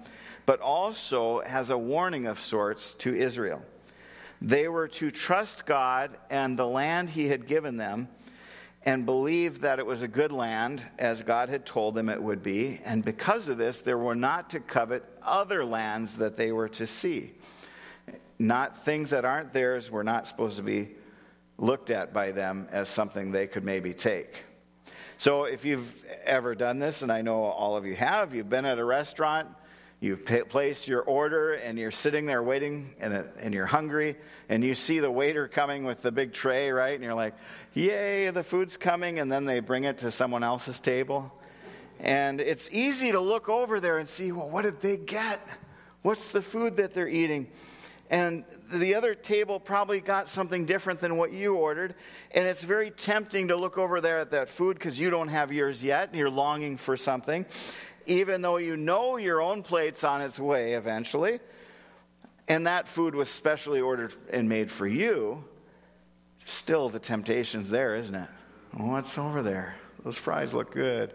but 0.47 0.61
also 0.61 1.39
as 1.39 1.71
a 1.71 1.79
warning 1.79 2.27
of 2.27 2.41
sorts 2.41 2.95
to 2.95 3.15
Israel. 3.15 3.63
They 4.43 4.67
were 4.67 4.89
to 4.89 5.13
trust 5.13 5.65
God 5.65 6.19
and 6.29 6.59
the 6.59 6.67
land 6.67 7.09
he 7.09 7.29
had 7.29 7.47
given 7.47 7.77
them 7.77 8.09
and 8.85 9.07
believe 9.07 9.61
that 9.61 9.79
it 9.79 9.87
was 9.87 10.03
a 10.03 10.09
good 10.09 10.33
land 10.33 10.83
as 10.99 11.23
God 11.23 11.49
had 11.49 11.65
told 11.65 11.95
them 11.95 12.09
it 12.09 12.21
would 12.21 12.43
be. 12.43 12.81
And 12.85 13.05
because 13.05 13.49
of 13.49 13.59
this, 13.59 13.81
they 13.81 13.95
were 13.95 14.17
not 14.17 14.51
to 14.51 14.61
covet 14.61 15.05
other 15.23 15.65
lands 15.65 16.19
that 16.19 16.37
they 16.37 16.51
were 16.51 16.71
to 16.71 16.87
see. 16.89 17.35
Not 18.41 18.85
things 18.85 19.11
that 19.11 19.25
aren't 19.25 19.53
theirs 19.53 19.89
were 19.89 20.03
not 20.03 20.27
supposed 20.27 20.57
to 20.57 20.65
be 20.65 20.97
looked 21.59 21.91
at 21.91 22.13
by 22.13 22.33
them 22.33 22.69
as 22.71 22.89
something 22.89 23.33
they 23.33 23.47
could 23.47 23.65
maybe 23.65 23.93
take. 23.93 24.45
So 25.19 25.45
if 25.45 25.65
you've 25.65 26.05
ever 26.25 26.55
done 26.55 26.79
this, 26.79 27.03
and 27.03 27.11
I 27.11 27.23
know 27.23 27.45
all 27.45 27.77
of 27.77 27.87
you 27.87 27.95
have, 27.97 28.35
you've 28.35 28.51
been 28.51 28.67
at 28.67 28.79
a 28.79 28.85
restaurant 28.85 29.49
You've 29.99 30.27
placed 30.27 30.89
your 30.89 31.01
order 31.03 31.55
and 31.55 31.79
you're 31.79 31.91
sitting 31.91 32.27
there 32.27 32.43
waiting 32.43 32.95
and, 33.01 33.15
and 33.41 33.55
you're 33.55 33.65
hungry 33.65 34.17
and 34.51 34.63
you 34.63 34.75
see 34.75 34.99
the 35.01 35.11
waiter 35.11 35.49
coming 35.49 35.85
with 35.85 36.03
the 36.03 36.13
big 36.13 36.35
tray, 36.35 36.71
right? 36.71 36.95
And 36.95 37.03
you're 37.03 37.15
like, 37.15 37.35
yay, 37.73 38.29
the 38.29 38.45
food's 38.45 38.77
coming. 38.77 39.21
And 39.21 39.33
then 39.33 39.47
they 39.47 39.61
bring 39.61 39.85
it 39.85 39.99
to 39.99 40.11
someone 40.11 40.45
else's 40.45 40.81
table. 40.81 41.33
And 41.99 42.43
it's 42.43 42.69
easy 42.71 43.11
to 43.13 43.21
look 43.21 43.49
over 43.49 43.81
there 43.81 43.97
and 43.97 44.07
see, 44.07 44.33
well, 44.33 44.51
what 44.51 44.63
did 44.63 44.83
they 44.83 44.99
get? 44.99 45.41
What's 46.03 46.31
the 46.31 46.43
food 46.43 46.77
that 46.77 46.93
they're 46.93 47.09
eating? 47.09 47.47
And 48.11 48.45
the 48.71 48.95
other 48.95 49.15
table 49.15 49.59
probably 49.59 50.01
got 50.01 50.29
something 50.29 50.65
different 50.65 51.01
than 51.01 51.17
what 51.17 51.33
you 51.33 51.55
ordered. 51.55 51.95
And 52.33 52.47
it's 52.47 52.63
very 52.63 52.91
tempting 52.91 53.49
to 53.49 53.57
look 53.57 53.79
over 53.79 54.01
there 54.01 54.21
at 54.21 54.31
that 54.31 54.49
food 54.49 54.79
because 54.79 54.99
you 54.99 55.11
don't 55.11 55.29
have 55.29 55.53
yours 55.53 55.83
yet 55.83 56.11
and 56.11 56.19
you're 56.19 56.31
longing 56.31 56.77
for 56.77 56.97
something 56.97 57.45
even 58.07 58.41
though 58.41 58.57
you 58.57 58.77
know 58.77 59.17
your 59.17 59.43
own 59.43 59.63
plate's 59.63 60.05
on 60.05 60.23
its 60.23 60.39
way 60.39 60.75
eventually, 60.75 61.41
and 62.49 62.67
that 62.67 62.87
food 62.87 63.15
was 63.15 63.29
specially 63.29 63.81
ordered 63.81 64.15
and 64.33 64.49
made 64.49 64.71
for 64.71 64.87
you, 64.87 65.45
still 66.45 66.89
the 66.89 66.99
temptation's 66.99 67.69
there, 67.71 67.97
isn't 67.97 68.15
it? 68.15 68.29
What's 68.73 69.19
over 69.19 69.43
there? 69.43 69.77
Those 70.05 70.19
fries 70.19 70.55
look 70.55 70.73
good. 70.73 71.13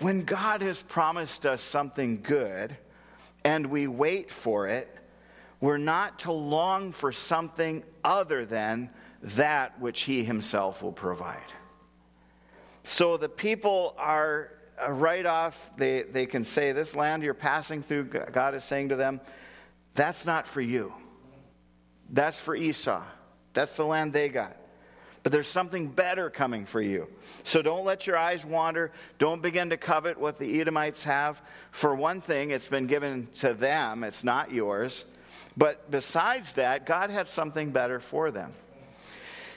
When 0.00 0.24
God 0.24 0.62
has 0.62 0.82
promised 0.82 1.44
us 1.44 1.62
something 1.62 2.22
good 2.22 2.76
and 3.44 3.66
we 3.66 3.86
wait 3.86 4.30
for 4.30 4.66
it, 4.66 4.88
we're 5.64 5.78
not 5.78 6.18
to 6.20 6.32
long 6.32 6.92
for 6.92 7.10
something 7.10 7.82
other 8.04 8.44
than 8.44 8.90
that 9.22 9.80
which 9.80 10.02
He 10.02 10.22
Himself 10.22 10.82
will 10.82 10.92
provide. 10.92 11.52
So 12.82 13.16
the 13.16 13.30
people 13.30 13.94
are 13.96 14.50
uh, 14.84 14.92
right 14.92 15.24
off, 15.24 15.70
they, 15.78 16.02
they 16.02 16.26
can 16.26 16.44
say, 16.44 16.72
This 16.72 16.94
land 16.94 17.22
you're 17.22 17.32
passing 17.32 17.82
through, 17.82 18.04
God 18.04 18.54
is 18.54 18.62
saying 18.62 18.90
to 18.90 18.96
them, 18.96 19.22
that's 19.94 20.26
not 20.26 20.46
for 20.46 20.60
you. 20.60 20.92
That's 22.10 22.38
for 22.38 22.54
Esau. 22.54 23.02
That's 23.54 23.76
the 23.76 23.86
land 23.86 24.12
they 24.12 24.28
got. 24.28 24.58
But 25.22 25.32
there's 25.32 25.48
something 25.48 25.88
better 25.88 26.28
coming 26.28 26.66
for 26.66 26.82
you. 26.82 27.08
So 27.42 27.62
don't 27.62 27.86
let 27.86 28.06
your 28.06 28.18
eyes 28.18 28.44
wander. 28.44 28.92
Don't 29.18 29.40
begin 29.40 29.70
to 29.70 29.78
covet 29.78 30.20
what 30.20 30.38
the 30.38 30.60
Edomites 30.60 31.04
have. 31.04 31.40
For 31.70 31.94
one 31.94 32.20
thing, 32.20 32.50
it's 32.50 32.68
been 32.68 32.86
given 32.86 33.28
to 33.36 33.54
them, 33.54 34.04
it's 34.04 34.24
not 34.24 34.52
yours. 34.52 35.06
But 35.56 35.90
besides 35.90 36.52
that, 36.54 36.86
God 36.86 37.10
had 37.10 37.28
something 37.28 37.70
better 37.70 38.00
for 38.00 38.30
them. 38.30 38.52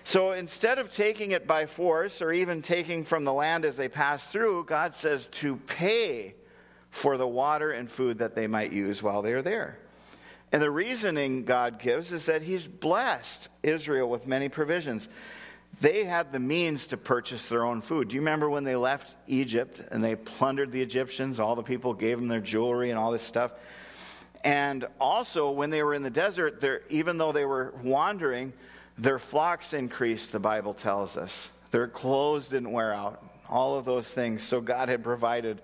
So 0.03 0.31
instead 0.31 0.79
of 0.79 0.89
taking 0.89 1.31
it 1.31 1.47
by 1.47 1.65
force 1.65 2.21
or 2.21 2.31
even 2.31 2.61
taking 2.61 3.03
from 3.03 3.25
the 3.25 3.33
land 3.33 3.65
as 3.65 3.75
they 3.75 3.89
pass 3.89 4.25
through, 4.25 4.63
God 4.65 4.95
says 4.95 5.27
to 5.33 5.57
pay 5.57 6.35
for 6.91 7.17
the 7.17 7.27
water 7.27 7.71
and 7.71 7.91
food 7.91 8.19
that 8.19 8.33
they 8.33 8.47
might 8.47 8.71
use 8.71 9.03
while 9.03 9.21
they're 9.21 9.41
there. 9.41 9.77
And 10.51 10.61
the 10.61 10.71
reasoning 10.71 11.43
God 11.43 11.79
gives 11.79 12.13
is 12.13 12.27
that 12.27 12.41
He's 12.41 12.67
blessed 12.67 13.49
Israel 13.63 14.09
with 14.09 14.25
many 14.25 14.47
provisions. 14.47 15.09
They 15.81 16.05
had 16.05 16.31
the 16.31 16.39
means 16.39 16.87
to 16.87 16.97
purchase 16.97 17.49
their 17.49 17.65
own 17.65 17.81
food. 17.81 18.07
Do 18.07 18.15
you 18.15 18.21
remember 18.21 18.49
when 18.49 18.63
they 18.63 18.75
left 18.75 19.15
Egypt 19.27 19.81
and 19.91 20.03
they 20.03 20.15
plundered 20.15 20.71
the 20.71 20.81
Egyptians? 20.81 21.39
All 21.39 21.55
the 21.55 21.63
people 21.63 21.93
gave 21.93 22.17
them 22.17 22.29
their 22.29 22.39
jewelry 22.39 22.89
and 22.89 22.97
all 22.97 23.11
this 23.11 23.21
stuff. 23.21 23.51
And 24.43 24.85
also, 24.99 25.51
when 25.51 25.69
they 25.69 25.83
were 25.83 25.93
in 25.93 26.03
the 26.03 26.09
desert, 26.09 26.63
even 26.89 27.17
though 27.17 27.31
they 27.31 27.45
were 27.45 27.73
wandering, 27.83 28.53
their 28.97 29.19
flocks 29.19 29.73
increased, 29.73 30.31
the 30.31 30.39
Bible 30.39 30.73
tells 30.73 31.17
us. 31.17 31.49
Their 31.71 31.87
clothes 31.87 32.49
didn't 32.49 32.71
wear 32.71 32.93
out. 32.93 33.23
All 33.49 33.77
of 33.77 33.85
those 33.85 34.11
things. 34.11 34.43
So 34.43 34.59
God 34.61 34.89
had 34.89 35.03
provided 35.03 35.61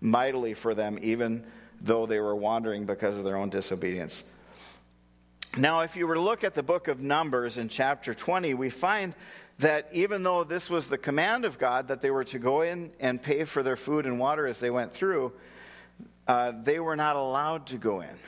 mightily 0.00 0.54
for 0.54 0.74
them, 0.74 0.98
even 1.02 1.44
though 1.80 2.06
they 2.06 2.20
were 2.20 2.36
wandering 2.36 2.86
because 2.86 3.16
of 3.16 3.24
their 3.24 3.36
own 3.36 3.50
disobedience. 3.50 4.24
Now, 5.56 5.80
if 5.80 5.96
you 5.96 6.06
were 6.06 6.14
to 6.14 6.20
look 6.20 6.44
at 6.44 6.54
the 6.54 6.62
book 6.62 6.88
of 6.88 7.00
Numbers 7.00 7.58
in 7.58 7.68
chapter 7.68 8.14
20, 8.14 8.54
we 8.54 8.70
find 8.70 9.14
that 9.60 9.88
even 9.92 10.22
though 10.22 10.42
this 10.42 10.68
was 10.68 10.88
the 10.88 10.98
command 10.98 11.44
of 11.44 11.58
God 11.58 11.88
that 11.88 12.02
they 12.02 12.10
were 12.10 12.24
to 12.24 12.38
go 12.38 12.62
in 12.62 12.90
and 12.98 13.22
pay 13.22 13.44
for 13.44 13.62
their 13.62 13.76
food 13.76 14.04
and 14.04 14.18
water 14.18 14.46
as 14.46 14.58
they 14.58 14.70
went 14.70 14.92
through, 14.92 15.32
uh, 16.26 16.52
they 16.62 16.80
were 16.80 16.96
not 16.96 17.16
allowed 17.16 17.66
to 17.66 17.76
go 17.76 18.00
in. 18.00 18.18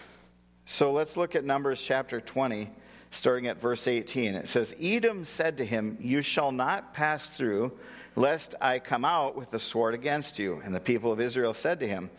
So 0.65 0.93
let's 0.93 1.17
look 1.17 1.35
at 1.35 1.45
Numbers 1.45 1.81
chapter 1.81 2.21
20 2.21 2.71
starting 3.11 3.47
at 3.47 3.61
verse 3.61 3.89
18. 3.89 4.35
It 4.35 4.49
says, 4.49 4.75
Edom 4.81 5.25
said 5.25 5.57
to 5.59 5.65
him, 5.65 5.97
You 6.01 6.23
shall 6.23 6.53
not 6.53 6.95
pass 6.95 7.31
through, 7.31 7.73
lest 8.15 8.55
I 8.61 8.79
come 8.79 9.05
out 9.05 9.37
with 9.37 9.51
the 9.51 9.59
sword 9.59 9.95
against 9.95 10.39
you. 10.39 10.61
And 10.65 10.75
the 10.75 10.81
people 10.81 11.13
of 11.13 11.21
Israel 11.21 11.55
said 11.55 11.81
to 11.81 11.89
him, 11.89 12.11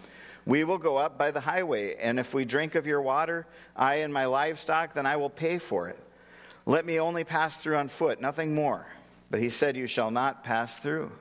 We 0.45 0.63
will 0.63 0.77
go 0.77 0.97
up 0.97 1.17
by 1.17 1.31
the 1.31 1.39
highway, 1.39 1.95
and 1.95 2.19
if 2.19 2.33
we 2.33 2.45
drink 2.45 2.75
of 2.75 2.87
your 2.87 3.01
water, 3.01 3.47
I 3.75 3.95
and 3.95 4.13
my 4.13 4.25
livestock, 4.25 4.93
then 4.93 5.05
I 5.05 5.17
will 5.17 5.29
pay 5.29 5.59
for 5.59 5.87
it. 5.89 5.99
Let 6.65 6.85
me 6.85 6.99
only 6.99 7.23
pass 7.23 7.57
through 7.57 7.77
on 7.77 7.87
foot, 7.87 8.19
nothing 8.19 8.53
more. 8.53 8.85
But 9.29 9.39
he 9.39 9.49
said, 9.49 9.77
You 9.77 9.87
shall 9.87 10.11
not 10.11 10.43
pass 10.43 10.79
through. 10.79 11.11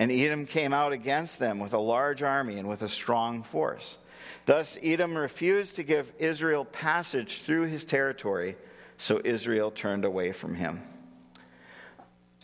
And 0.00 0.10
Edom 0.10 0.46
came 0.46 0.72
out 0.72 0.92
against 0.92 1.38
them 1.38 1.58
with 1.58 1.74
a 1.74 1.78
large 1.78 2.22
army 2.22 2.56
and 2.56 2.66
with 2.66 2.80
a 2.80 2.88
strong 2.88 3.42
force. 3.42 3.98
Thus, 4.46 4.78
Edom 4.82 5.14
refused 5.14 5.76
to 5.76 5.82
give 5.82 6.10
Israel 6.18 6.64
passage 6.64 7.42
through 7.42 7.66
his 7.66 7.84
territory 7.84 8.56
so 8.96 9.20
Israel 9.22 9.70
turned 9.70 10.06
away 10.06 10.32
from 10.32 10.54
him. 10.54 10.82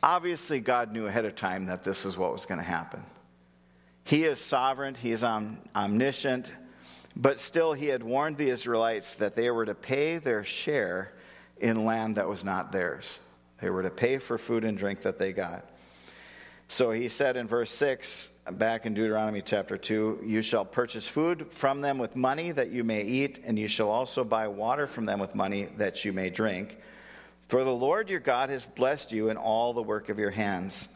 Obviously, 0.03 0.61
God 0.61 0.93
knew 0.93 1.07
ahead 1.07 1.25
of 1.25 1.35
time 1.35 1.65
that 1.65 1.83
this 1.83 2.05
is 2.05 2.19
what 2.19 2.31
was 2.31 2.45
going 2.45 2.59
to 2.59 2.65
happen. 2.65 3.03
He 4.05 4.25
is 4.25 4.39
sovereign, 4.39 4.95
He 4.95 5.13
is 5.13 5.25
omniscient, 5.25 6.53
but 7.17 7.41
still, 7.41 7.73
He 7.73 7.87
had 7.87 8.03
warned 8.03 8.37
the 8.37 8.51
Israelites 8.51 9.17
that 9.17 9.33
they 9.33 9.51
were 9.51 9.65
to 9.65 9.75
pay 9.75 10.19
their 10.19 10.45
share 10.45 11.15
in 11.59 11.87
land 11.87 12.17
that 12.17 12.29
was 12.29 12.45
not 12.45 12.71
theirs. 12.71 13.21
They 13.63 13.71
were 13.71 13.83
to 13.83 13.91
pay 13.91 14.19
for 14.19 14.37
food 14.37 14.63
and 14.63 14.77
drink 14.77 15.01
that 15.03 15.19
they 15.19 15.33
got. 15.33 15.71
So 16.69 16.91
He 16.91 17.09
said 17.09 17.37
in 17.37 17.47
verse 17.47 17.71
6, 17.73 18.29
back 18.53 18.87
in 18.87 18.95
Deuteronomy 18.95 19.43
chapter 19.43 19.77
2 19.77 20.23
You 20.25 20.43
shall 20.43 20.65
purchase 20.65 21.07
food 21.07 21.49
from 21.51 21.81
them 21.81 21.99
with 21.99 22.17
money 22.17 22.53
that 22.53 22.71
you 22.71 22.85
may 22.85 23.03
eat, 23.03 23.41
and 23.45 23.59
you 23.59 23.69
shall 23.69 23.91
also 23.91 24.25
buy 24.25 24.49
water 24.49 24.87
from 24.87 25.07
them 25.07 25.19
with 25.19 25.35
money 25.35 25.69
that 25.79 26.05
you 26.05 26.13
may 26.13 26.31
drink. 26.31 26.79
For 27.49 27.63
the 27.63 27.75
Lord 27.75 28.11
your 28.11 28.21
God 28.21 28.51
has 28.51 28.67
blessed 28.67 29.13
you 29.13 29.31
in 29.31 29.37
all 29.37 29.73
the 29.73 29.83
work 29.83 30.09
of 30.09 30.19
your 30.19 30.31
hands. 30.31 30.89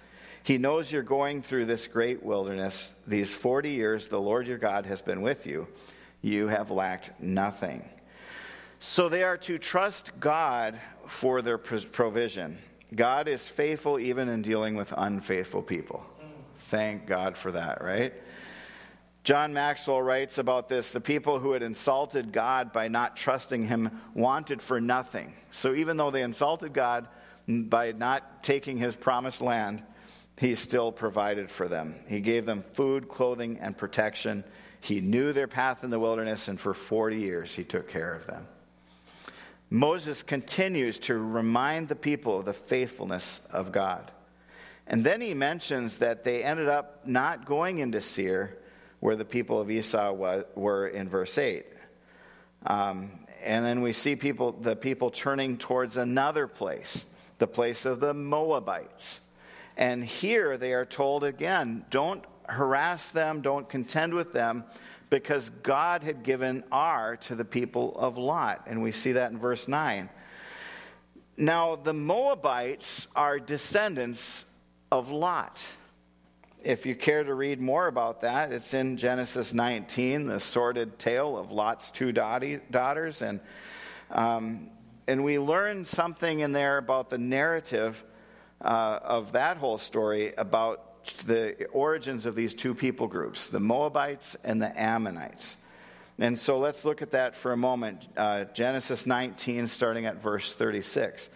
He 0.42 0.58
knows 0.58 0.90
you're 0.90 1.02
going 1.02 1.42
through 1.42 1.66
this 1.66 1.86
great 1.86 2.22
wilderness. 2.22 2.90
These 3.06 3.32
40 3.32 3.70
years, 3.70 4.08
the 4.08 4.20
Lord 4.20 4.46
your 4.46 4.58
God 4.58 4.86
has 4.86 5.02
been 5.02 5.22
with 5.22 5.46
you. 5.46 5.68
You 6.22 6.48
have 6.48 6.70
lacked 6.70 7.20
nothing. 7.20 7.88
So 8.80 9.08
they 9.08 9.22
are 9.22 9.36
to 9.38 9.58
trust 9.58 10.12
God 10.18 10.80
for 11.06 11.42
their 11.42 11.58
provision. 11.58 12.58
God 12.94 13.28
is 13.28 13.46
faithful 13.46 13.98
even 13.98 14.28
in 14.28 14.42
dealing 14.42 14.74
with 14.74 14.92
unfaithful 14.96 15.62
people. 15.62 16.04
Thank 16.58 17.06
God 17.06 17.36
for 17.36 17.52
that, 17.52 17.82
right? 17.82 18.12
John 19.22 19.52
Maxwell 19.52 20.00
writes 20.00 20.38
about 20.38 20.68
this 20.68 20.92
the 20.92 21.00
people 21.00 21.38
who 21.38 21.52
had 21.52 21.62
insulted 21.62 22.32
God 22.32 22.72
by 22.72 22.88
not 22.88 23.16
trusting 23.16 23.66
him 23.66 24.00
wanted 24.14 24.62
for 24.62 24.80
nothing. 24.80 25.34
So 25.50 25.74
even 25.74 25.96
though 25.96 26.10
they 26.10 26.22
insulted 26.22 26.72
God 26.72 27.08
by 27.46 27.92
not 27.92 28.42
taking 28.42 28.78
his 28.78 28.96
promised 28.96 29.40
land, 29.40 29.82
he 30.38 30.54
still 30.54 30.90
provided 30.90 31.50
for 31.50 31.68
them. 31.68 31.96
He 32.08 32.20
gave 32.20 32.46
them 32.46 32.64
food, 32.72 33.08
clothing, 33.08 33.58
and 33.60 33.76
protection. 33.76 34.42
He 34.80 35.00
knew 35.00 35.32
their 35.34 35.48
path 35.48 35.84
in 35.84 35.90
the 35.90 35.98
wilderness, 35.98 36.48
and 36.48 36.58
for 36.58 36.72
40 36.72 37.16
years 37.16 37.54
he 37.54 37.62
took 37.62 37.88
care 37.88 38.14
of 38.14 38.26
them. 38.26 38.46
Moses 39.70 40.24
continues 40.24 40.98
to 40.98 41.16
remind 41.16 41.88
the 41.88 41.96
people 41.96 42.40
of 42.40 42.44
the 42.44 42.52
faithfulness 42.52 43.40
of 43.52 43.70
God. 43.70 44.10
And 44.88 45.06
then 45.06 45.20
he 45.20 45.32
mentions 45.32 45.98
that 45.98 46.24
they 46.24 46.42
ended 46.42 46.68
up 46.68 47.06
not 47.06 47.46
going 47.46 47.78
into 47.78 48.00
Seir, 48.00 48.58
where 48.98 49.14
the 49.14 49.24
people 49.24 49.60
of 49.60 49.70
Esau 49.70 50.12
were 50.56 50.88
in 50.88 51.08
verse 51.08 51.38
8. 51.38 51.64
Um, 52.66 53.12
and 53.42 53.64
then 53.64 53.80
we 53.80 53.92
see 53.92 54.16
people, 54.16 54.52
the 54.52 54.74
people 54.74 55.10
turning 55.10 55.56
towards 55.56 55.96
another 55.96 56.48
place, 56.48 57.04
the 57.38 57.46
place 57.46 57.86
of 57.86 58.00
the 58.00 58.12
Moabites. 58.12 59.20
And 59.76 60.04
here 60.04 60.58
they 60.58 60.74
are 60.74 60.84
told 60.84 61.24
again 61.24 61.86
don't 61.90 62.24
harass 62.48 63.10
them, 63.12 63.40
don't 63.40 63.68
contend 63.68 64.12
with 64.12 64.32
them, 64.32 64.64
because 65.10 65.50
God 65.50 66.04
had 66.04 66.22
given 66.22 66.62
Ar 66.70 67.16
to 67.16 67.34
the 67.34 67.44
people 67.44 67.98
of 67.98 68.16
Lot. 68.16 68.62
And 68.66 68.80
we 68.80 68.92
see 68.92 69.12
that 69.12 69.32
in 69.32 69.38
verse 69.38 69.66
9. 69.66 70.08
Now, 71.36 71.76
the 71.76 71.92
Moabites 71.92 73.08
are 73.16 73.40
descendants 73.40 74.44
of 74.92 75.10
Lot. 75.10 75.64
If 76.62 76.86
you 76.86 76.94
care 76.94 77.24
to 77.24 77.34
read 77.34 77.60
more 77.60 77.86
about 77.86 78.20
that, 78.20 78.52
it's 78.52 78.74
in 78.74 78.98
Genesis 78.98 79.52
19, 79.52 80.26
the 80.26 80.38
sordid 80.38 80.98
tale 80.98 81.36
of 81.36 81.50
Lot's 81.50 81.90
two 81.90 82.12
daughters. 82.12 83.22
And, 83.22 83.40
um, 84.10 84.68
and 85.08 85.24
we 85.24 85.38
learn 85.38 85.86
something 85.86 86.40
in 86.40 86.52
there 86.52 86.76
about 86.76 87.10
the 87.10 87.18
narrative 87.18 88.04
uh, 88.60 88.98
of 89.02 89.32
that 89.32 89.56
whole 89.56 89.78
story 89.78 90.34
about 90.36 91.04
the 91.26 91.66
origins 91.72 92.26
of 92.26 92.34
these 92.34 92.54
two 92.54 92.74
people 92.74 93.06
groups, 93.06 93.48
the 93.48 93.60
Moabites 93.60 94.36
and 94.44 94.60
the 94.60 94.80
Ammonites. 94.80 95.56
And 96.18 96.38
so 96.38 96.58
let's 96.58 96.84
look 96.84 97.00
at 97.00 97.12
that 97.12 97.34
for 97.34 97.52
a 97.52 97.56
moment. 97.56 98.06
Uh, 98.16 98.44
Genesis 98.44 99.06
19, 99.06 99.66
starting 99.66 100.04
at 100.04 100.22
verse 100.22 100.54
36. 100.54 101.30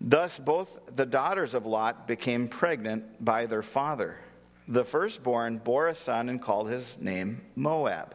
Thus, 0.00 0.38
both 0.38 0.78
the 0.94 1.04
daughters 1.04 1.54
of 1.54 1.66
Lot 1.66 2.06
became 2.06 2.48
pregnant 2.48 3.22
by 3.22 3.46
their 3.46 3.62
father. 3.62 4.16
The 4.68 4.84
firstborn 4.84 5.58
bore 5.58 5.88
a 5.88 5.94
son 5.96 6.28
and 6.28 6.40
called 6.40 6.70
his 6.70 6.96
name 7.00 7.42
Moab. 7.56 8.14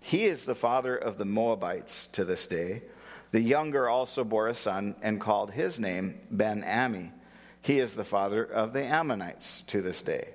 He 0.00 0.24
is 0.24 0.44
the 0.44 0.54
father 0.54 0.96
of 0.96 1.18
the 1.18 1.26
Moabites 1.26 2.06
to 2.08 2.24
this 2.24 2.46
day. 2.46 2.82
The 3.30 3.40
younger 3.40 3.88
also 3.88 4.24
bore 4.24 4.48
a 4.48 4.54
son 4.54 4.96
and 5.02 5.20
called 5.20 5.50
his 5.52 5.78
name 5.78 6.18
Ben 6.30 6.62
Ammi. 6.62 7.12
He 7.62 7.78
is 7.78 7.94
the 7.94 8.04
father 8.04 8.44
of 8.44 8.72
the 8.72 8.82
Ammonites 8.82 9.62
to 9.68 9.80
this 9.80 10.02
day. 10.02 10.28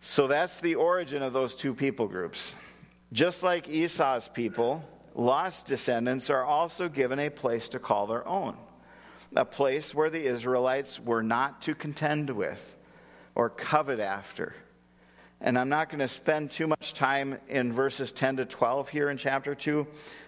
So 0.00 0.26
that's 0.26 0.60
the 0.60 0.74
origin 0.74 1.22
of 1.22 1.32
those 1.32 1.54
two 1.54 1.72
people 1.72 2.08
groups. 2.08 2.54
Just 3.12 3.42
like 3.42 3.68
Esau's 3.68 4.28
people, 4.28 4.84
Lot's 5.14 5.62
descendants 5.62 6.28
are 6.28 6.44
also 6.44 6.88
given 6.88 7.18
a 7.18 7.30
place 7.30 7.68
to 7.70 7.78
call 7.78 8.06
their 8.06 8.26
own, 8.28 8.56
a 9.34 9.46
place 9.46 9.94
where 9.94 10.10
the 10.10 10.22
Israelites 10.22 11.00
were 11.00 11.22
not 11.22 11.62
to 11.62 11.74
contend 11.74 12.28
with 12.28 12.76
or 13.34 13.48
covet 13.48 13.98
after. 13.98 14.54
And 15.40 15.58
I'm 15.58 15.68
not 15.68 15.88
going 15.88 16.00
to 16.00 16.08
spend 16.08 16.50
too 16.50 16.66
much 16.66 16.94
time 16.94 17.38
in 17.48 17.72
verses 17.72 18.12
10 18.12 18.38
to 18.38 18.44
12 18.44 18.88
here 18.88 19.10
in 19.10 19.16
chapter 19.16 19.54
2, 19.54 19.86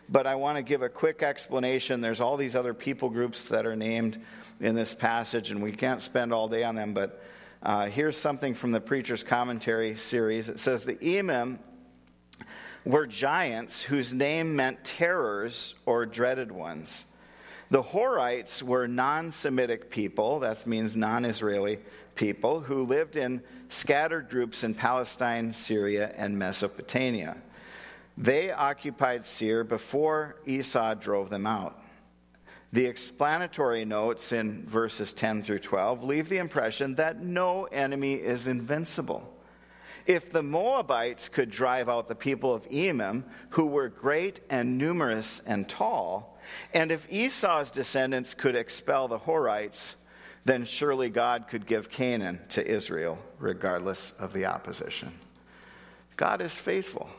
but 0.08 0.26
I 0.26 0.34
want 0.36 0.56
to 0.56 0.62
give 0.62 0.82
a 0.82 0.88
quick 0.88 1.22
explanation. 1.22 2.00
There's 2.00 2.20
all 2.20 2.36
these 2.36 2.54
other 2.54 2.74
people 2.74 3.10
groups 3.10 3.48
that 3.48 3.66
are 3.66 3.76
named 3.76 4.24
in 4.60 4.74
this 4.74 4.94
passage, 4.94 5.50
and 5.50 5.62
we 5.62 5.72
can't 5.72 6.02
spend 6.02 6.32
all 6.32 6.48
day 6.48 6.64
on 6.64 6.74
them, 6.74 6.94
but 6.94 7.22
uh, 7.62 7.86
here's 7.86 8.16
something 8.16 8.54
from 8.54 8.72
the 8.72 8.80
Preacher's 8.80 9.22
Commentary 9.22 9.96
series. 9.96 10.48
It 10.48 10.60
says 10.60 10.84
the 10.84 10.94
Emim 10.96 11.58
were 12.84 13.06
giants 13.06 13.82
whose 13.82 14.14
name 14.14 14.54
meant 14.54 14.84
terrors 14.84 15.74
or 15.84 16.06
dreaded 16.06 16.52
ones. 16.52 17.06
The 17.70 17.82
Horites 17.82 18.62
were 18.62 18.86
non 18.86 19.32
Semitic 19.32 19.90
people, 19.90 20.38
that 20.40 20.66
means 20.66 20.96
non 20.96 21.24
Israeli 21.24 21.80
people, 22.14 22.60
who 22.60 22.84
lived 22.84 23.16
in 23.16 23.42
scattered 23.68 24.30
groups 24.30 24.62
in 24.62 24.74
Palestine, 24.74 25.52
Syria, 25.52 26.12
and 26.16 26.38
Mesopotamia. 26.38 27.36
They 28.16 28.52
occupied 28.52 29.26
Seir 29.26 29.64
before 29.64 30.36
Esau 30.46 30.94
drove 30.94 31.28
them 31.28 31.46
out. 31.46 31.82
The 32.72 32.86
explanatory 32.86 33.84
notes 33.84 34.32
in 34.32 34.66
verses 34.66 35.12
10 35.12 35.42
through 35.42 35.60
12 35.60 36.02
leave 36.02 36.28
the 36.28 36.38
impression 36.38 36.96
that 36.96 37.22
no 37.22 37.64
enemy 37.64 38.14
is 38.14 38.46
invincible. 38.46 39.32
If 40.06 40.30
the 40.30 40.42
Moabites 40.42 41.28
could 41.28 41.50
drive 41.50 41.88
out 41.88 42.08
the 42.08 42.14
people 42.14 42.54
of 42.54 42.68
Emim, 42.70 43.24
who 43.50 43.66
were 43.66 43.88
great 43.88 44.40
and 44.50 44.78
numerous 44.78 45.40
and 45.46 45.68
tall, 45.68 46.38
and 46.72 46.92
if 46.92 47.06
Esau's 47.10 47.70
descendants 47.72 48.34
could 48.34 48.54
expel 48.54 49.08
the 49.08 49.18
Horites, 49.18 49.94
then 50.44 50.64
surely 50.64 51.08
God 51.08 51.48
could 51.48 51.66
give 51.66 51.90
Canaan 51.90 52.40
to 52.50 52.64
Israel, 52.64 53.18
regardless 53.40 54.12
of 54.12 54.32
the 54.32 54.46
opposition. 54.46 55.12
God 56.16 56.40
is 56.40 56.54
faithful. 56.54 57.10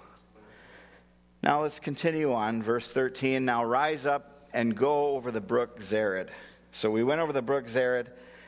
Now 1.43 1.61
let's 1.61 1.79
continue 1.79 2.31
on. 2.31 2.63
Verse 2.63 2.89
13 2.89 3.43
Now 3.43 3.65
rise 3.65 4.05
up 4.05 4.36
and 4.57 4.75
go 4.75 5.09
over 5.09 5.29
the 5.29 5.39
brook 5.39 5.79
Zered. 5.81 6.29
So 6.71 6.89
we 6.89 7.03
went 7.03 7.21
over 7.21 7.31
the 7.31 7.43
brook 7.43 7.67
Zered, 7.67 8.07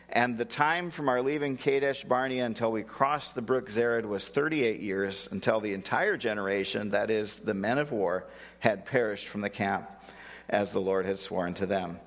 and 0.10 0.39
the 0.39 0.43
time 0.43 0.89
from 0.89 1.08
our 1.08 1.22
leaving 1.22 1.56
Kadesh 1.56 2.04
Barnea 2.04 2.48
until 2.48 2.72
we 2.72 2.82
crossed 2.82 3.36
the 3.36 3.43
brook 3.43 3.69
Zered 3.69 4.08
was 4.08 4.28
38 4.28 4.80
years, 4.80 5.30
until 5.32 5.60
the 5.60 5.76
entire 5.76 6.17
generation, 6.17 6.89
that 6.89 7.12
is, 7.12 7.38
the 7.38 7.54
men 7.54 7.78
of 7.78 7.91
war, 7.91 8.26
had 8.58 8.88
perished 8.88 9.28
from 9.28 9.41
the 9.41 9.52
camp, 9.52 9.88
as 10.50 10.72
the 10.72 10.82
Lord 10.82 11.06
had 11.06 11.19
sworn 11.19 11.54
to 11.54 11.67
them. 11.67 12.00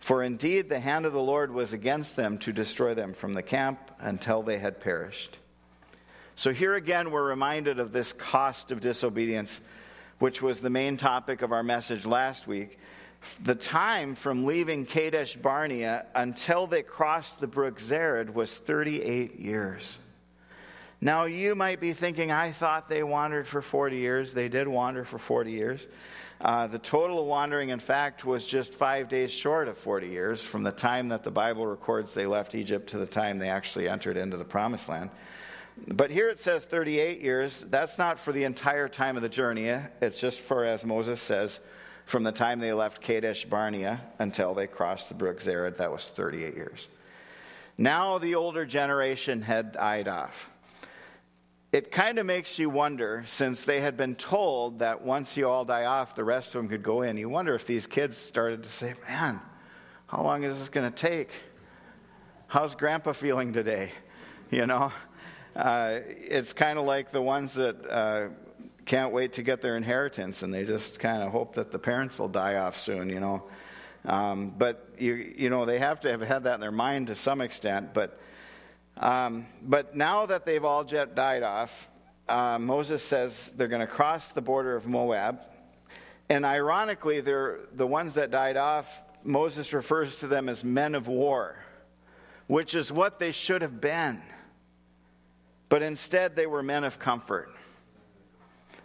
For 0.00 0.24
indeed, 0.24 0.68
the 0.68 0.80
hand 0.80 1.06
of 1.06 1.12
the 1.12 1.20
Lord 1.20 1.52
was 1.52 1.72
against 1.72 2.16
them 2.16 2.38
to 2.38 2.52
destroy 2.52 2.94
them 2.94 3.14
from 3.14 3.34
the 3.34 3.42
camp 3.42 3.78
until 4.00 4.42
they 4.42 4.58
had 4.58 4.80
perished. 4.80 5.38
So 6.34 6.52
here 6.52 6.74
again, 6.74 7.12
we're 7.12 7.28
reminded 7.28 7.78
of 7.78 7.92
this 7.92 8.12
cost 8.12 8.72
of 8.72 8.80
disobedience, 8.80 9.60
which 10.18 10.42
was 10.42 10.60
the 10.60 10.70
main 10.70 10.96
topic 10.96 11.40
of 11.40 11.52
our 11.52 11.62
message 11.62 12.04
last 12.04 12.48
week 12.48 12.80
the 13.42 13.54
time 13.54 14.14
from 14.14 14.44
leaving 14.44 14.86
Kadesh 14.86 15.36
Barnea 15.36 16.06
until 16.14 16.66
they 16.66 16.82
crossed 16.82 17.40
the 17.40 17.46
brook 17.46 17.78
Zered 17.78 18.32
was 18.32 18.56
38 18.56 19.38
years. 19.38 19.98
Now, 21.00 21.24
you 21.24 21.54
might 21.54 21.80
be 21.80 21.92
thinking, 21.92 22.30
I 22.30 22.52
thought 22.52 22.88
they 22.88 23.02
wandered 23.02 23.46
for 23.46 23.60
40 23.60 23.96
years. 23.96 24.32
They 24.32 24.48
did 24.48 24.66
wander 24.66 25.04
for 25.04 25.18
40 25.18 25.50
years. 25.50 25.86
Uh, 26.40 26.66
the 26.66 26.78
total 26.78 27.26
wandering, 27.26 27.68
in 27.68 27.78
fact, 27.78 28.24
was 28.24 28.46
just 28.46 28.74
five 28.74 29.08
days 29.08 29.30
short 29.30 29.68
of 29.68 29.78
40 29.78 30.08
years 30.08 30.44
from 30.44 30.62
the 30.62 30.72
time 30.72 31.08
that 31.08 31.22
the 31.22 31.30
Bible 31.30 31.66
records 31.66 32.14
they 32.14 32.26
left 32.26 32.54
Egypt 32.54 32.88
to 32.90 32.98
the 32.98 33.06
time 33.06 33.38
they 33.38 33.48
actually 33.48 33.88
entered 33.88 34.16
into 34.16 34.36
the 34.36 34.44
promised 34.44 34.88
land. 34.88 35.10
But 35.88 36.10
here 36.10 36.28
it 36.28 36.38
says 36.38 36.64
38 36.64 37.20
years. 37.20 37.64
That's 37.68 37.98
not 37.98 38.18
for 38.18 38.32
the 38.32 38.44
entire 38.44 38.88
time 38.88 39.16
of 39.16 39.22
the 39.22 39.28
journey. 39.28 39.68
It's 40.00 40.20
just 40.20 40.40
for, 40.40 40.64
as 40.64 40.84
Moses 40.84 41.20
says, 41.20 41.60
from 42.04 42.22
the 42.22 42.32
time 42.32 42.60
they 42.60 42.72
left 42.72 43.00
Kadesh 43.00 43.44
Barnea 43.44 44.00
until 44.18 44.54
they 44.54 44.66
crossed 44.66 45.08
the 45.08 45.14
brook 45.14 45.38
Zered. 45.38 45.78
That 45.78 45.90
was 45.90 46.08
38 46.08 46.54
years. 46.54 46.88
Now 47.76 48.18
the 48.18 48.34
older 48.34 48.64
generation 48.64 49.42
had 49.42 49.72
died 49.72 50.08
off. 50.08 50.50
It 51.72 51.90
kind 51.90 52.20
of 52.20 52.26
makes 52.26 52.56
you 52.56 52.70
wonder, 52.70 53.24
since 53.26 53.64
they 53.64 53.80
had 53.80 53.96
been 53.96 54.14
told 54.14 54.78
that 54.78 55.02
once 55.02 55.36
you 55.36 55.48
all 55.48 55.64
die 55.64 55.86
off, 55.86 56.14
the 56.14 56.22
rest 56.22 56.54
of 56.54 56.60
them 56.60 56.68
could 56.68 56.84
go 56.84 57.02
in. 57.02 57.16
You 57.16 57.28
wonder 57.28 57.52
if 57.56 57.66
these 57.66 57.88
kids 57.88 58.16
started 58.16 58.62
to 58.62 58.70
say, 58.70 58.94
Man, 59.08 59.40
how 60.06 60.22
long 60.22 60.44
is 60.44 60.56
this 60.56 60.68
going 60.68 60.90
to 60.90 60.96
take? 60.96 61.30
How's 62.46 62.76
grandpa 62.76 63.12
feeling 63.12 63.52
today? 63.52 63.90
You 64.52 64.66
know? 64.66 64.92
Uh, 65.56 65.98
it's 66.06 66.52
kind 66.52 66.78
of 66.78 66.84
like 66.84 67.10
the 67.10 67.22
ones 67.22 67.54
that 67.54 67.84
uh, 67.90 68.28
can't 68.86 69.12
wait 69.12 69.34
to 69.34 69.42
get 69.42 69.62
their 69.62 69.76
inheritance, 69.76 70.42
and 70.42 70.52
they 70.52 70.64
just 70.64 70.98
kind 70.98 71.22
of 71.22 71.32
hope 71.32 71.54
that 71.54 71.72
the 71.72 71.78
parents 71.78 72.18
will 72.18 72.28
die 72.28 72.56
off 72.56 72.78
soon, 72.78 73.08
you 73.08 73.20
know. 73.20 73.42
Um, 74.04 74.52
but 74.56 74.88
you, 74.98 75.34
you 75.36 75.50
know, 75.50 75.64
they 75.64 75.78
have 75.78 76.00
to 76.00 76.10
have 76.10 76.20
had 76.20 76.44
that 76.44 76.54
in 76.54 76.60
their 76.60 76.70
mind 76.70 77.06
to 77.06 77.16
some 77.16 77.40
extent. 77.40 77.94
But, 77.94 78.20
um, 78.98 79.46
but 79.62 79.96
now 79.96 80.26
that 80.26 80.44
they've 80.44 80.64
all 80.64 80.84
died 80.84 81.42
off, 81.42 81.88
uh, 82.28 82.58
Moses 82.58 83.02
says 83.02 83.52
they're 83.56 83.68
going 83.68 83.80
to 83.80 83.86
cross 83.86 84.32
the 84.32 84.42
border 84.42 84.76
of 84.76 84.86
Moab, 84.86 85.40
and 86.28 86.44
ironically, 86.44 87.20
they're 87.20 87.60
the 87.74 87.86
ones 87.86 88.14
that 88.14 88.30
died 88.30 88.56
off. 88.56 89.02
Moses 89.22 89.72
refers 89.72 90.20
to 90.20 90.26
them 90.26 90.48
as 90.48 90.64
men 90.64 90.94
of 90.94 91.06
war, 91.08 91.56
which 92.46 92.74
is 92.74 92.90
what 92.92 93.18
they 93.18 93.32
should 93.32 93.62
have 93.62 93.80
been. 93.80 94.22
But 95.68 95.82
instead, 95.82 96.36
they 96.36 96.46
were 96.46 96.62
men 96.62 96.84
of 96.84 96.98
comfort. 96.98 97.53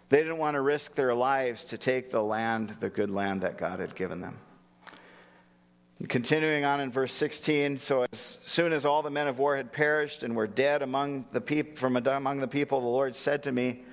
They 0.10 0.18
didn't 0.18 0.40
want 0.40 0.56
to 0.56 0.62
risk 0.62 0.96
their 0.96 1.14
lives 1.14 1.64
to 1.66 1.78
take 1.78 2.10
the 2.10 2.24
land, 2.24 2.72
the 2.80 2.90
good 2.90 3.12
land 3.12 3.42
that 3.42 3.58
God 3.58 3.80
had 3.80 3.96
given 3.96 4.22
them. 4.22 4.38
Continuing 6.08 6.66
on 6.66 6.82
in 6.82 6.92
verse 6.92 7.14
16, 7.14 7.78
so 7.78 8.06
as 8.12 8.40
soon 8.44 8.74
as 8.74 8.86
all 8.86 9.04
the 9.04 9.12
men 9.12 9.28
of 9.28 9.38
war 9.38 9.58
had 9.58 9.72
perished 9.72 10.24
and 10.24 10.36
were 10.36 10.48
dead 10.48 10.82
among 10.82 11.26
the 11.32 11.42
peop- 11.42 11.78
from 11.78 11.96
among 11.98 12.40
the 12.40 12.48
people, 12.48 12.80
the 12.82 12.88
Lord 12.88 13.16
said 13.16 13.44
to 13.44 13.52
me, 13.52 13.84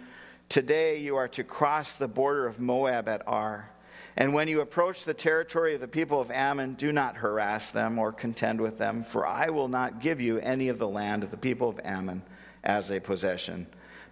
Today 0.48 0.98
you 0.98 1.16
are 1.16 1.29
to 1.29 1.42
cross 1.42 1.96
the 1.96 2.09
border 2.09 2.46
of 2.46 2.61
Moab 2.61 3.09
at 3.09 3.26
Ar. 3.26 3.70
And 4.16 4.33
when 4.33 4.48
you 4.48 4.61
approach 4.61 5.05
the 5.05 5.12
territory 5.12 5.74
of 5.74 5.81
the 5.81 5.88
people 5.88 6.20
of 6.20 6.31
Ammon, 6.31 6.74
do 6.74 6.92
not 6.92 7.16
harass 7.16 7.70
them 7.70 7.98
or 7.98 8.12
contend 8.12 8.61
with 8.61 8.79
them, 8.79 9.02
for 9.02 9.26
I 9.26 9.50
will 9.50 9.68
not 9.68 10.00
give 10.00 10.20
you 10.20 10.38
any 10.38 10.68
of 10.68 10.79
the 10.79 10.88
land 10.88 11.24
of 11.24 11.33
the 11.33 11.37
people 11.37 11.68
of 11.68 11.81
Ammon 11.85 12.22
as 12.62 12.90
a 12.90 13.00
possession 13.00 13.66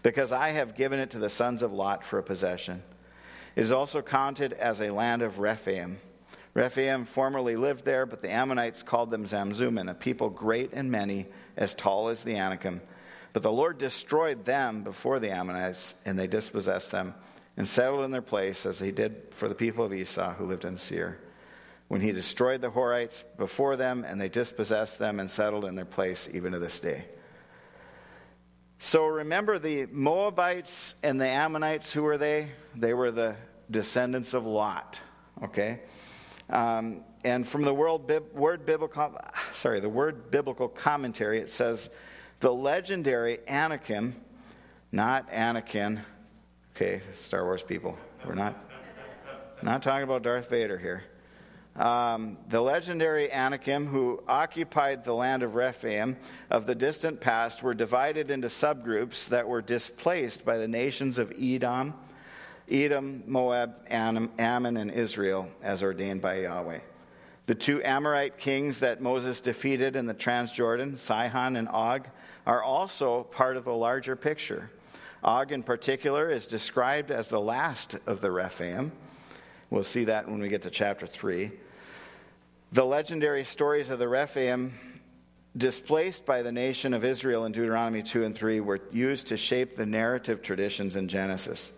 because 0.05 0.33
I 0.33 0.51
have 0.51 0.77
given 0.77 1.01
it 1.01 1.11
to 1.13 1.19
the 1.19 1.31
sons 1.31 1.63
of 1.63 1.73
Lot 1.73 2.05
for 2.05 2.19
a 2.19 2.23
possession. 2.23 2.83
It 3.57 3.63
is 3.63 3.73
also 3.73 4.03
counted 4.03 4.53
as 4.53 4.81
a 4.81 4.91
land 4.91 5.23
of 5.23 5.39
Rephaim. 5.39 5.99
Rephaim 6.53 7.07
formerly 7.07 7.57
lived 7.57 7.87
there, 7.87 8.05
but 8.05 8.21
the 8.21 8.31
Ammonites 8.31 8.83
called 8.83 9.11
them 9.11 9.25
Zamzummim, 9.25 9.91
a 9.91 9.95
people 9.95 10.29
great 10.29 10.73
and 10.75 10.91
many, 10.91 11.27
as 11.57 11.73
tall 11.73 12.09
as 12.09 12.23
the 12.23 12.37
Anakim. 12.37 12.83
But 13.33 13.43
the 13.43 13.51
Lord 13.51 13.79
destroyed 13.79 14.45
them 14.45 14.83
before 14.83 15.19
the 15.19 15.31
Ammonites, 15.31 15.95
and 16.05 16.19
they 16.19 16.27
dispossessed 16.27 16.93
them 16.93 17.15
and 17.57 17.67
settled 17.67 18.05
in 18.05 18.11
their 18.11 18.23
place 18.23 18.67
as 18.67 18.79
he 18.79 18.93
did 18.93 19.23
for 19.31 19.49
the 19.49 19.55
people 19.55 19.87
of 19.87 19.95
Esau 19.95 20.35
who 20.35 20.45
lived 20.45 20.67
in 20.67 20.77
Seir. 20.77 21.19
When 21.89 22.03
he 22.03 22.13
destroyed 22.13 22.61
the 22.61 22.71
Horites 22.71 23.25
before 23.39 23.77
them, 23.77 24.05
and 24.07 24.21
they 24.21 24.29
dispossessed 24.29 24.99
them 24.99 25.19
and 25.19 25.31
settled 25.31 25.65
in 25.65 25.77
their 25.77 25.85
place 25.87 26.29
even 26.31 26.53
to 26.53 26.59
this 26.59 26.79
day. 26.79 27.07
So 28.85 29.07
remember 29.07 29.59
the 29.59 29.87
Moabites 29.87 30.95
and 31.03 31.19
the 31.19 31.27
Ammonites, 31.27 31.91
who 31.91 32.03
were 32.03 32.19
they? 32.19 32.51
They 32.77 32.93
were 32.93 33.11
the 33.11 33.35
descendants 33.71 34.35
of 34.35 34.45
Lot. 34.45 35.01
Okay? 35.43 35.81
Um, 36.51 37.01
and 37.25 37.49
from 37.49 37.63
the 37.63 37.73
word, 37.73 38.03
word 38.35 38.67
biblical, 38.67 39.19
sorry, 39.55 39.81
the 39.81 39.89
word 39.89 40.31
biblical 40.31 40.69
commentary, 40.69 41.39
it 41.39 41.51
says 41.51 41.89
the 42.41 42.53
legendary 42.53 43.39
Anakim, 43.49 44.17
not 44.93 45.33
Anakin. 45.33 46.03
Okay, 46.77 47.01
Star 47.21 47.43
Wars 47.43 47.63
people, 47.63 47.97
we're 48.27 48.35
not 48.35 48.55
not 49.63 49.83
talking 49.83 50.05
about 50.05 50.23
Darth 50.23 50.51
Vader 50.51 50.77
here. 50.77 51.05
Um, 51.77 52.37
the 52.51 52.61
legendary 52.61 53.33
Anakim, 53.33 53.87
who 53.87 54.23
occupied 54.29 55.05
the 55.05 55.13
land 55.13 55.43
of 55.43 55.57
Rephaim 55.57 56.17
of 56.49 56.67
the 56.67 56.75
distant 56.75 57.21
past, 57.21 57.65
were 57.65 57.75
divided 57.75 58.31
into 58.31 58.47
subgroups 58.47 59.29
that 59.29 59.49
were 59.49 59.61
displaced 59.61 60.45
by 60.45 60.57
the 60.57 60.69
nations 60.69 61.19
of 61.19 61.33
Edom, 61.41 61.95
Edom, 62.71 63.25
Moab, 63.27 63.75
Ammon, 63.91 64.77
and 64.77 64.91
Israel, 64.91 65.49
as 65.63 65.83
ordained 65.83 66.23
by 66.23 66.41
Yahweh. 66.41 66.79
The 67.47 67.55
two 67.57 67.83
Amorite 67.83 68.39
kings 68.39 68.79
that 68.79 69.03
Moses 69.03 69.41
defeated 69.41 69.97
in 69.97 70.07
the 70.07 70.15
Transjordan, 70.15 70.97
Sihon 70.97 71.57
and 71.57 71.69
Og, 71.69 72.07
are 72.47 72.63
also 72.63 73.25
part 73.25 73.57
of 73.57 73.67
a 73.67 73.73
larger 73.73 74.15
picture. 74.15 74.71
Og, 75.25 75.51
in 75.51 75.63
particular, 75.63 76.31
is 76.31 76.47
described 76.47 77.11
as 77.11 77.29
the 77.29 77.41
last 77.41 77.97
of 78.07 78.21
the 78.21 78.31
Rephaim. 78.31 78.93
We'll 79.71 79.83
see 79.83 80.05
that 80.05 80.29
when 80.29 80.41
we 80.41 80.49
get 80.49 80.63
to 80.63 80.71
chapter 80.71 81.07
3. 81.07 81.51
The 82.75 82.85
legendary 82.85 83.45
stories 83.45 83.89
of 83.89 84.01
the 84.01 84.09
Rephaim, 84.09 84.77
displaced 85.57 86.27
by 86.27 86.43
the 86.43 86.51
nation 86.51 86.93
of 86.93 87.05
Israel 87.05 87.45
in 87.45 87.53
Deuteronomy 87.53 88.03
2 88.03 88.25
and 88.25 88.35
3, 88.35 88.59
were 88.59 88.81
used 88.91 89.29
to 89.29 89.37
shape 89.37 89.77
the 89.77 89.87
narrative 89.87 90.43
traditions 90.43 90.97
in 90.97 91.07
Genesis. 91.07 91.71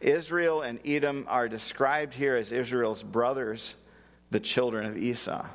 Israel 0.00 0.62
and 0.62 0.80
Edom 0.84 1.24
are 1.28 1.48
described 1.48 2.12
here 2.14 2.34
as 2.34 2.50
Israel's 2.50 3.04
brothers, 3.04 3.76
the 4.32 4.40
children 4.40 4.86
of 4.86 4.96
Esau. 4.98 5.46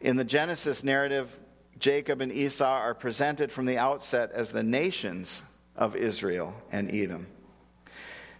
In 0.00 0.16
the 0.16 0.24
Genesis 0.24 0.82
narrative, 0.82 1.38
Jacob 1.78 2.22
and 2.22 2.32
Esau 2.32 2.64
are 2.64 2.94
presented 2.94 3.52
from 3.52 3.66
the 3.66 3.76
outset 3.76 4.30
as 4.32 4.50
the 4.50 4.62
nations 4.62 5.42
of 5.76 5.94
Israel 5.94 6.54
and 6.72 6.90
Edom. 6.90 7.26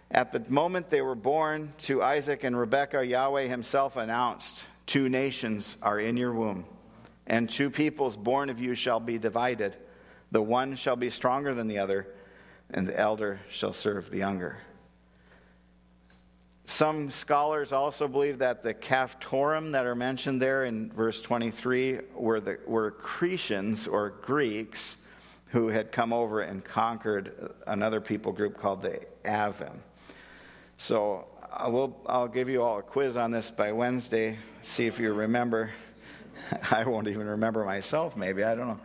At 0.09 0.33
the 0.33 0.43
moment 0.49 0.89
they 0.89 1.03
were 1.03 1.13
born 1.13 1.73
to 1.83 2.01
Isaac 2.01 2.43
and 2.43 2.57
Rebekah, 2.57 3.05
Yahweh 3.05 3.43
himself 3.43 3.95
announced, 3.95 4.65
Two 4.87 5.09
nations 5.09 5.75
are 5.81 5.99
in 5.99 6.15
your 6.15 6.33
womb, 6.33 6.65
and 7.27 7.49
two 7.49 7.69
peoples 7.69 8.15
born 8.15 8.49
of 8.49 8.59
you 8.59 8.73
shall 8.73 9.01
be 9.01 9.17
divided. 9.17 9.75
The 10.31 10.41
one 10.41 10.75
shall 10.75 10.95
be 10.95 11.09
stronger 11.09 11.53
than 11.53 11.67
the 11.67 11.77
other, 11.77 12.07
and 12.71 12.87
the 12.87 12.97
elder 12.97 13.41
shall 13.49 13.73
serve 13.73 14.09
the 14.09 14.17
younger. 14.17 14.57
Some 16.63 17.11
scholars 17.11 17.73
also 17.73 18.07
believe 18.07 18.39
that 18.39 18.63
the 18.63 18.73
Caphtorim 18.73 19.73
that 19.73 19.85
are 19.85 19.95
mentioned 19.95 20.41
there 20.41 20.65
in 20.65 20.91
verse 20.91 21.21
23 21.21 21.99
were, 22.13 22.39
the, 22.39 22.57
were 22.65 22.91
Cretians 22.91 23.91
or 23.91 24.11
Greeks 24.21 24.95
who 25.47 25.67
had 25.67 25.91
come 25.91 26.13
over 26.13 26.41
and 26.41 26.63
conquered 26.63 27.53
another 27.67 28.01
people 28.01 28.31
group 28.31 28.57
called 28.57 28.81
the 28.81 29.01
Avim. 29.25 29.77
So 30.77 31.27
I 31.51 31.67
will, 31.67 31.99
I'll 32.05 32.27
give 32.27 32.49
you 32.49 32.63
all 32.63 32.79
a 32.79 32.81
quiz 32.81 33.17
on 33.17 33.31
this 33.31 33.51
by 33.51 33.71
Wednesday, 33.71 34.37
see 34.61 34.85
if 34.85 34.99
you 34.99 35.13
remember. 35.13 35.71
I 36.71 36.83
won't 36.83 37.07
even 37.07 37.27
remember 37.27 37.63
myself, 37.63 38.15
maybe, 38.15 38.43
I 38.43 38.55
don't 38.55 38.67
know. 38.67 38.79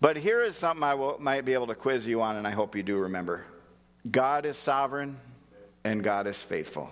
But 0.00 0.16
here 0.16 0.40
is 0.40 0.56
something 0.56 0.82
I 0.82 0.94
will, 0.94 1.18
might 1.20 1.44
be 1.44 1.52
able 1.52 1.66
to 1.68 1.74
quiz 1.74 2.06
you 2.06 2.22
on, 2.22 2.36
and 2.36 2.46
I 2.46 2.50
hope 2.50 2.74
you 2.74 2.82
do 2.82 2.96
remember 2.98 3.44
God 4.10 4.46
is 4.46 4.56
sovereign, 4.56 5.18
and 5.84 6.02
God 6.02 6.26
is 6.26 6.40
faithful. 6.40 6.90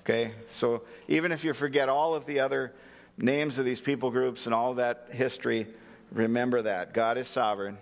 Okay? 0.00 0.32
So 0.50 0.82
even 1.08 1.32
if 1.32 1.44
you 1.44 1.54
forget 1.54 1.88
all 1.88 2.14
of 2.14 2.26
the 2.26 2.40
other 2.40 2.72
names 3.16 3.58
of 3.58 3.64
these 3.64 3.80
people 3.80 4.10
groups 4.10 4.46
and 4.46 4.54
all 4.54 4.74
that 4.74 5.08
history, 5.12 5.66
remember 6.10 6.62
that. 6.62 6.92
God 6.92 7.18
is 7.18 7.28
sovereign 7.28 7.78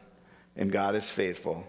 and 0.57 0.71
God 0.71 0.95
is 0.95 1.09
faithful. 1.09 1.67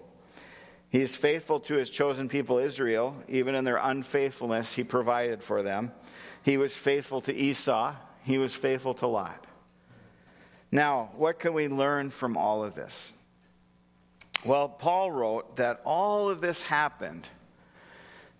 He 0.92 1.02
is 1.02 1.16
faithful 1.16 1.62
to 1.62 1.76
his 1.76 1.90
chosen 1.90 2.28
people, 2.28 2.58
Israel. 2.58 3.16
Even 3.30 3.56
in 3.56 3.64
their 3.64 3.78
unfaithfulness, 3.78 4.74
he 4.74 4.84
provided 4.84 5.42
for 5.42 5.64
them. 5.64 5.94
He 6.44 6.58
was 6.58 6.76
faithful 6.76 7.22
to 7.22 7.34
Esau, 7.34 7.96
he 8.24 8.38
was 8.38 8.54
faithful 8.54 8.94
to 8.96 9.08
Lot. 9.08 9.48
Now, 10.72 11.12
what 11.16 11.40
can 11.40 11.54
we 11.54 11.70
learn 11.70 12.10
from 12.10 12.36
all 12.36 12.64
of 12.64 12.76
this? 12.76 13.14
Well, 14.44 14.68
Paul 14.68 15.12
wrote 15.12 15.56
that 15.58 15.82
all 15.86 16.30
of 16.30 16.42
this 16.42 16.62
happened 16.62 17.28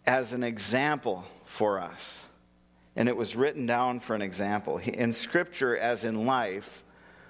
as 0.06 0.34
an 0.34 0.44
example 0.44 1.24
for 1.46 1.80
us. 1.80 2.22
And 2.96 3.08
it 3.08 3.16
was 3.16 3.36
written 3.36 3.66
down 3.66 4.02
for 4.02 4.14
an 4.14 4.22
example. 4.22 4.78
In 4.78 5.14
Scripture, 5.14 5.78
as 5.78 6.04
in 6.04 6.26
life, 6.26 6.84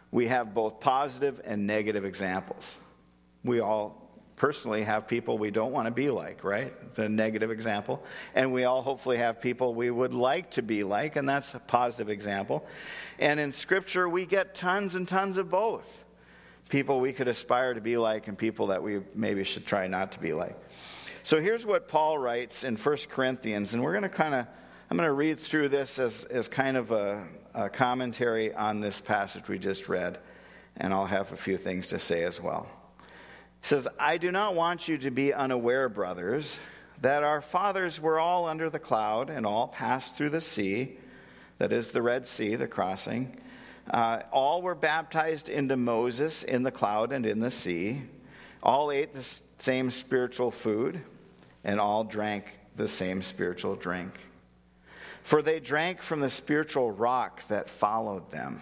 we 0.09 0.27
have 0.27 0.53
both 0.53 0.79
positive 0.79 1.41
and 1.43 1.67
negative 1.67 2.05
examples. 2.05 2.77
We 3.43 3.59
all 3.59 4.00
personally 4.41 4.81
have 4.81 5.07
people 5.07 5.37
we 5.37 5.51
don't 5.51 5.71
want 5.71 5.85
to 5.85 5.91
be 5.91 6.09
like, 6.09 6.43
right? 6.43 6.95
The 6.95 7.07
negative 7.07 7.51
example. 7.51 8.03
And 8.33 8.51
we 8.51 8.63
all 8.63 8.81
hopefully 8.81 9.17
have 9.17 9.39
people 9.39 9.75
we 9.75 9.91
would 9.91 10.15
like 10.15 10.49
to 10.51 10.63
be 10.63 10.83
like, 10.83 11.15
and 11.15 11.29
that's 11.29 11.53
a 11.53 11.59
positive 11.59 12.09
example. 12.09 12.65
And 13.19 13.39
in 13.39 13.51
Scripture, 13.51 14.09
we 14.09 14.25
get 14.25 14.55
tons 14.55 14.95
and 14.95 15.07
tons 15.07 15.37
of 15.37 15.51
both 15.51 15.85
people 16.69 16.99
we 16.99 17.13
could 17.13 17.27
aspire 17.27 17.75
to 17.75 17.81
be 17.81 17.97
like, 17.97 18.27
and 18.27 18.35
people 18.35 18.65
that 18.67 18.81
we 18.81 19.01
maybe 19.13 19.43
should 19.43 19.67
try 19.67 19.85
not 19.85 20.13
to 20.13 20.19
be 20.19 20.33
like. 20.33 20.57
So 21.21 21.39
here's 21.39 21.63
what 21.63 21.87
Paul 21.87 22.17
writes 22.17 22.63
in 22.63 22.77
1 22.77 22.97
Corinthians, 23.11 23.75
and 23.75 23.83
we're 23.83 23.91
going 23.91 24.01
to 24.01 24.09
kind 24.09 24.33
of, 24.33 24.47
I'm 24.89 24.97
going 24.97 25.07
to 25.07 25.13
read 25.13 25.39
through 25.39 25.69
this 25.69 25.99
as, 25.99 26.23
as 26.23 26.47
kind 26.47 26.77
of 26.77 26.89
a, 26.89 27.27
a 27.53 27.69
commentary 27.69 28.55
on 28.55 28.79
this 28.79 29.01
passage 29.01 29.47
we 29.47 29.59
just 29.59 29.87
read, 29.87 30.17
and 30.77 30.91
I'll 30.91 31.05
have 31.05 31.31
a 31.31 31.37
few 31.37 31.57
things 31.57 31.85
to 31.87 31.99
say 31.99 32.23
as 32.23 32.41
well. 32.41 32.67
He 33.61 33.67
says, 33.67 33.87
I 33.99 34.17
do 34.17 34.31
not 34.31 34.55
want 34.55 34.87
you 34.87 34.97
to 34.99 35.11
be 35.11 35.33
unaware, 35.33 35.87
brothers, 35.89 36.57
that 37.01 37.23
our 37.23 37.41
fathers 37.41 37.99
were 37.99 38.19
all 38.19 38.47
under 38.47 38.69
the 38.69 38.79
cloud 38.79 39.29
and 39.29 39.45
all 39.45 39.67
passed 39.67 40.15
through 40.15 40.29
the 40.29 40.41
sea, 40.41 40.97
that 41.57 41.71
is 41.71 41.91
the 41.91 42.01
Red 42.01 42.25
Sea, 42.27 42.55
the 42.55 42.67
crossing. 42.67 43.37
Uh, 43.89 44.21
all 44.31 44.61
were 44.61 44.75
baptized 44.75 45.49
into 45.49 45.77
Moses 45.77 46.43
in 46.43 46.63
the 46.63 46.71
cloud 46.71 47.11
and 47.11 47.25
in 47.25 47.39
the 47.39 47.51
sea. 47.51 48.01
All 48.63 48.91
ate 48.91 49.13
the 49.13 49.41
same 49.57 49.91
spiritual 49.91 50.51
food 50.51 51.01
and 51.63 51.79
all 51.79 52.03
drank 52.03 52.45
the 52.75 52.87
same 52.87 53.21
spiritual 53.21 53.75
drink. 53.75 54.13
For 55.23 55.41
they 55.41 55.59
drank 55.59 56.01
from 56.01 56.19
the 56.19 56.29
spiritual 56.29 56.91
rock 56.91 57.47
that 57.47 57.69
followed 57.69 58.31
them, 58.31 58.61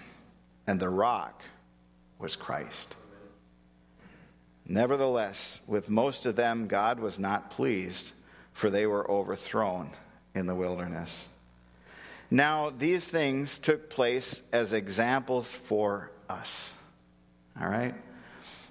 and 0.67 0.79
the 0.79 0.89
rock 0.89 1.41
was 2.17 2.35
Christ. 2.35 2.95
Nevertheless, 4.71 5.60
with 5.65 5.89
most 5.89 6.27
of 6.27 6.36
them, 6.36 6.67
God 6.67 6.99
was 6.99 7.17
not 7.17 7.49
pleased, 7.49 8.12
for 8.53 8.69
they 8.69 8.86
were 8.86 9.10
overthrown 9.10 9.89
in 10.36 10.45
the 10.45 10.53
wilderness. 10.53 11.27
Now, 12.29 12.69
these 12.69 13.08
things 13.08 13.58
took 13.58 13.89
place 13.89 14.43
as 14.53 14.71
examples 14.71 15.51
for 15.51 16.12
us. 16.29 16.71
All 17.60 17.67
right? 17.67 17.95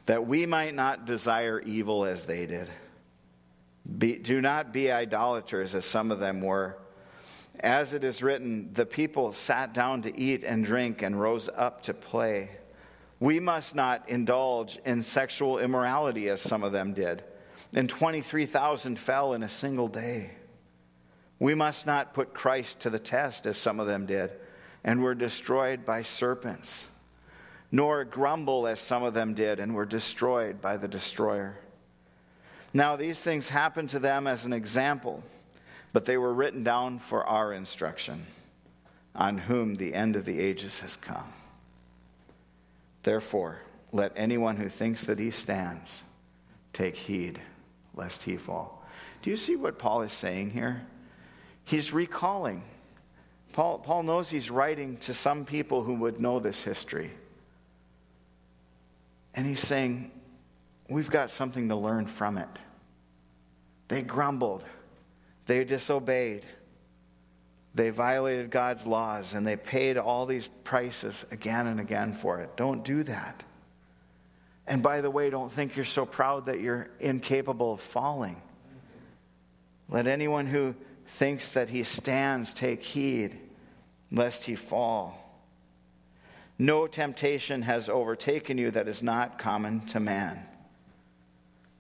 That 0.06 0.24
we 0.24 0.46
might 0.46 0.76
not 0.76 1.04
desire 1.04 1.58
evil 1.60 2.04
as 2.04 2.24
they 2.26 2.46
did. 2.46 2.68
Be, 3.98 4.18
do 4.18 4.40
not 4.40 4.72
be 4.72 4.92
idolaters, 4.92 5.74
as 5.74 5.84
some 5.84 6.12
of 6.12 6.20
them 6.20 6.42
were. 6.42 6.78
As 7.58 7.92
it 7.92 8.04
is 8.04 8.22
written, 8.22 8.72
the 8.72 8.86
people 8.86 9.32
sat 9.32 9.74
down 9.74 10.02
to 10.02 10.16
eat 10.16 10.44
and 10.44 10.64
drink 10.64 11.02
and 11.02 11.20
rose 11.20 11.48
up 11.52 11.82
to 11.84 11.94
play. 11.94 12.50
We 13.20 13.40
must 13.40 13.74
not 13.74 14.08
indulge 14.08 14.78
in 14.84 15.02
sexual 15.02 15.58
immorality, 15.58 16.28
as 16.28 16.40
some 16.40 16.62
of 16.62 16.72
them 16.72 16.94
did. 16.94 17.24
And 17.74 17.88
23,000 17.88 18.98
fell 18.98 19.34
in 19.34 19.42
a 19.42 19.48
single 19.48 19.88
day. 19.88 20.30
We 21.38 21.54
must 21.54 21.86
not 21.86 22.14
put 22.14 22.34
Christ 22.34 22.80
to 22.80 22.90
the 22.90 22.98
test, 22.98 23.46
as 23.46 23.56
some 23.56 23.80
of 23.80 23.86
them 23.86 24.06
did, 24.06 24.30
and 24.84 25.02
were 25.02 25.14
destroyed 25.14 25.84
by 25.84 26.02
serpents. 26.02 26.86
Nor 27.70 28.04
grumble, 28.04 28.66
as 28.66 28.80
some 28.80 29.02
of 29.02 29.14
them 29.14 29.34
did, 29.34 29.60
and 29.60 29.74
were 29.74 29.84
destroyed 29.84 30.60
by 30.60 30.76
the 30.76 30.88
destroyer. 30.88 31.58
Now, 32.72 32.96
these 32.96 33.20
things 33.20 33.48
happened 33.48 33.90
to 33.90 33.98
them 33.98 34.26
as 34.26 34.44
an 34.44 34.52
example, 34.52 35.22
but 35.92 36.04
they 36.04 36.16
were 36.16 36.32
written 36.32 36.64
down 36.64 36.98
for 36.98 37.24
our 37.24 37.52
instruction, 37.52 38.26
on 39.14 39.38
whom 39.38 39.74
the 39.74 39.94
end 39.94 40.16
of 40.16 40.24
the 40.24 40.38
ages 40.38 40.78
has 40.80 40.96
come. 40.96 41.32
Therefore, 43.08 43.56
let 43.90 44.12
anyone 44.16 44.58
who 44.58 44.68
thinks 44.68 45.06
that 45.06 45.18
he 45.18 45.30
stands 45.30 46.02
take 46.74 46.94
heed 46.94 47.40
lest 47.94 48.22
he 48.22 48.36
fall. 48.36 48.84
Do 49.22 49.30
you 49.30 49.36
see 49.38 49.56
what 49.56 49.78
Paul 49.78 50.02
is 50.02 50.12
saying 50.12 50.50
here? 50.50 50.86
He's 51.64 51.90
recalling. 51.90 52.62
Paul, 53.54 53.78
Paul 53.78 54.02
knows 54.02 54.28
he's 54.28 54.50
writing 54.50 54.98
to 54.98 55.14
some 55.14 55.46
people 55.46 55.82
who 55.82 55.94
would 55.94 56.20
know 56.20 56.38
this 56.38 56.62
history. 56.62 57.10
And 59.34 59.46
he's 59.46 59.66
saying, 59.66 60.10
We've 60.90 61.10
got 61.10 61.30
something 61.30 61.70
to 61.70 61.76
learn 61.76 62.08
from 62.08 62.36
it. 62.36 62.50
They 63.88 64.02
grumbled, 64.02 64.64
they 65.46 65.64
disobeyed, 65.64 66.44
they 67.78 67.90
violated 67.90 68.50
God's 68.50 68.86
laws, 68.86 69.34
and 69.34 69.46
they 69.46 69.54
paid 69.54 69.98
all 69.98 70.26
these 70.26 70.48
prices 70.64 71.24
again 71.30 71.68
and 71.68 71.78
again 71.78 72.12
for 72.12 72.40
it. 72.40 72.56
Don't 72.56 72.84
do 72.84 73.04
that. 73.04 73.44
And 74.66 74.82
by 74.82 75.00
the 75.00 75.12
way, 75.12 75.30
don't 75.30 75.52
think 75.52 75.76
you're 75.76 75.84
so 75.84 76.04
proud 76.04 76.46
that 76.46 76.58
you're 76.58 76.88
incapable 76.98 77.74
of 77.74 77.80
falling. 77.80 78.42
Let 79.88 80.08
anyone 80.08 80.46
who 80.46 80.74
thinks 81.06 81.52
that 81.52 81.68
he 81.68 81.84
stands 81.84 82.52
take 82.52 82.82
heed 82.82 83.38
lest 84.10 84.42
he 84.42 84.56
fall. 84.56 85.40
No 86.58 86.88
temptation 86.88 87.62
has 87.62 87.88
overtaken 87.88 88.58
you 88.58 88.72
that 88.72 88.88
is 88.88 89.04
not 89.04 89.38
common 89.38 89.86
to 89.86 90.00
man. 90.00 90.44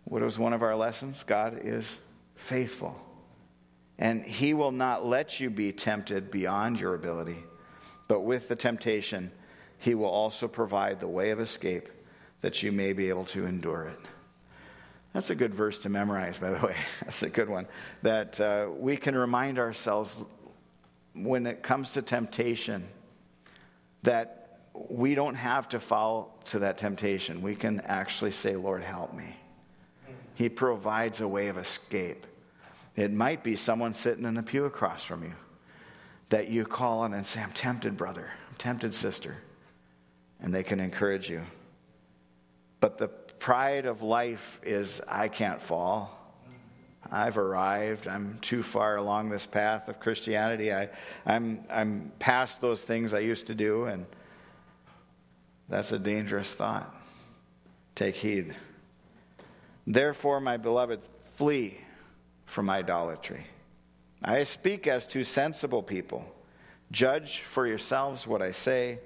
What 0.04 0.22
was 0.22 0.38
one 0.38 0.52
of 0.52 0.62
our 0.62 0.76
lessons? 0.76 1.24
God 1.24 1.60
is 1.64 1.98
faithful. 2.36 2.96
And 3.98 4.24
he 4.24 4.54
will 4.54 4.72
not 4.72 5.04
let 5.04 5.40
you 5.40 5.50
be 5.50 5.72
tempted 5.72 6.30
beyond 6.30 6.78
your 6.78 6.94
ability. 6.94 7.42
But 8.06 8.20
with 8.20 8.48
the 8.48 8.56
temptation, 8.56 9.30
he 9.78 9.94
will 9.94 10.06
also 10.06 10.48
provide 10.48 11.00
the 11.00 11.08
way 11.08 11.30
of 11.30 11.40
escape 11.40 11.88
that 12.40 12.62
you 12.62 12.72
may 12.72 12.92
be 12.92 13.08
able 13.08 13.24
to 13.26 13.44
endure 13.44 13.84
it. 13.84 13.98
That's 15.12 15.30
a 15.30 15.34
good 15.34 15.54
verse 15.54 15.80
to 15.80 15.88
memorize, 15.88 16.38
by 16.38 16.50
the 16.50 16.64
way. 16.64 16.76
That's 17.04 17.22
a 17.22 17.30
good 17.30 17.48
one. 17.48 17.66
That 18.02 18.40
uh, 18.40 18.68
we 18.76 18.96
can 18.96 19.16
remind 19.16 19.58
ourselves 19.58 20.24
when 21.14 21.46
it 21.46 21.62
comes 21.62 21.92
to 21.92 22.02
temptation 22.02 22.86
that 24.02 24.60
we 24.88 25.14
don't 25.14 25.34
have 25.34 25.68
to 25.70 25.80
fall 25.80 26.40
to 26.46 26.60
that 26.60 26.78
temptation. 26.78 27.42
We 27.42 27.56
can 27.56 27.80
actually 27.80 28.32
say, 28.32 28.54
Lord, 28.54 28.82
help 28.82 29.12
me. 29.12 29.36
He 30.34 30.48
provides 30.48 31.20
a 31.20 31.26
way 31.26 31.48
of 31.48 31.58
escape. 31.58 32.26
It 32.98 33.12
might 33.12 33.44
be 33.44 33.54
someone 33.54 33.94
sitting 33.94 34.24
in 34.24 34.38
a 34.38 34.42
pew 34.42 34.64
across 34.64 35.04
from 35.04 35.22
you 35.22 35.32
that 36.30 36.48
you 36.48 36.64
call 36.64 36.98
on 37.02 37.14
and 37.14 37.24
say, 37.24 37.40
I'm 37.40 37.52
tempted, 37.52 37.96
brother. 37.96 38.28
I'm 38.48 38.56
tempted, 38.56 38.92
sister. 38.92 39.36
And 40.40 40.52
they 40.52 40.64
can 40.64 40.80
encourage 40.80 41.30
you. 41.30 41.42
But 42.80 42.98
the 42.98 43.06
pride 43.06 43.86
of 43.86 44.02
life 44.02 44.58
is, 44.64 45.00
I 45.06 45.28
can't 45.28 45.62
fall. 45.62 46.12
I've 47.08 47.38
arrived. 47.38 48.08
I'm 48.08 48.36
too 48.40 48.64
far 48.64 48.96
along 48.96 49.28
this 49.28 49.46
path 49.46 49.86
of 49.86 50.00
Christianity. 50.00 50.74
I, 50.74 50.88
I'm, 51.24 51.60
I'm 51.70 52.10
past 52.18 52.60
those 52.60 52.82
things 52.82 53.14
I 53.14 53.20
used 53.20 53.46
to 53.46 53.54
do, 53.54 53.84
and 53.84 54.06
that's 55.68 55.92
a 55.92 56.00
dangerous 56.00 56.52
thought. 56.52 56.92
Take 57.94 58.16
heed. 58.16 58.56
Therefore, 59.86 60.40
my 60.40 60.56
beloved, 60.56 60.98
flee 61.34 61.78
from 62.48 62.68
idolatry. 62.68 63.46
I 64.24 64.42
speak 64.42 64.86
as 64.88 65.06
to 65.08 65.22
sensible 65.22 65.82
people. 65.82 66.24
Judge 66.90 67.40
for 67.40 67.66
yourselves 67.66 68.26
what 68.26 68.42
I 68.42 68.50
say. 68.50 68.98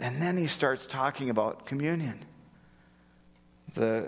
And 0.00 0.22
then 0.22 0.38
he 0.38 0.46
starts 0.46 0.86
talking 0.86 1.28
about 1.28 1.66
communion 1.66 2.24
the, 3.74 4.06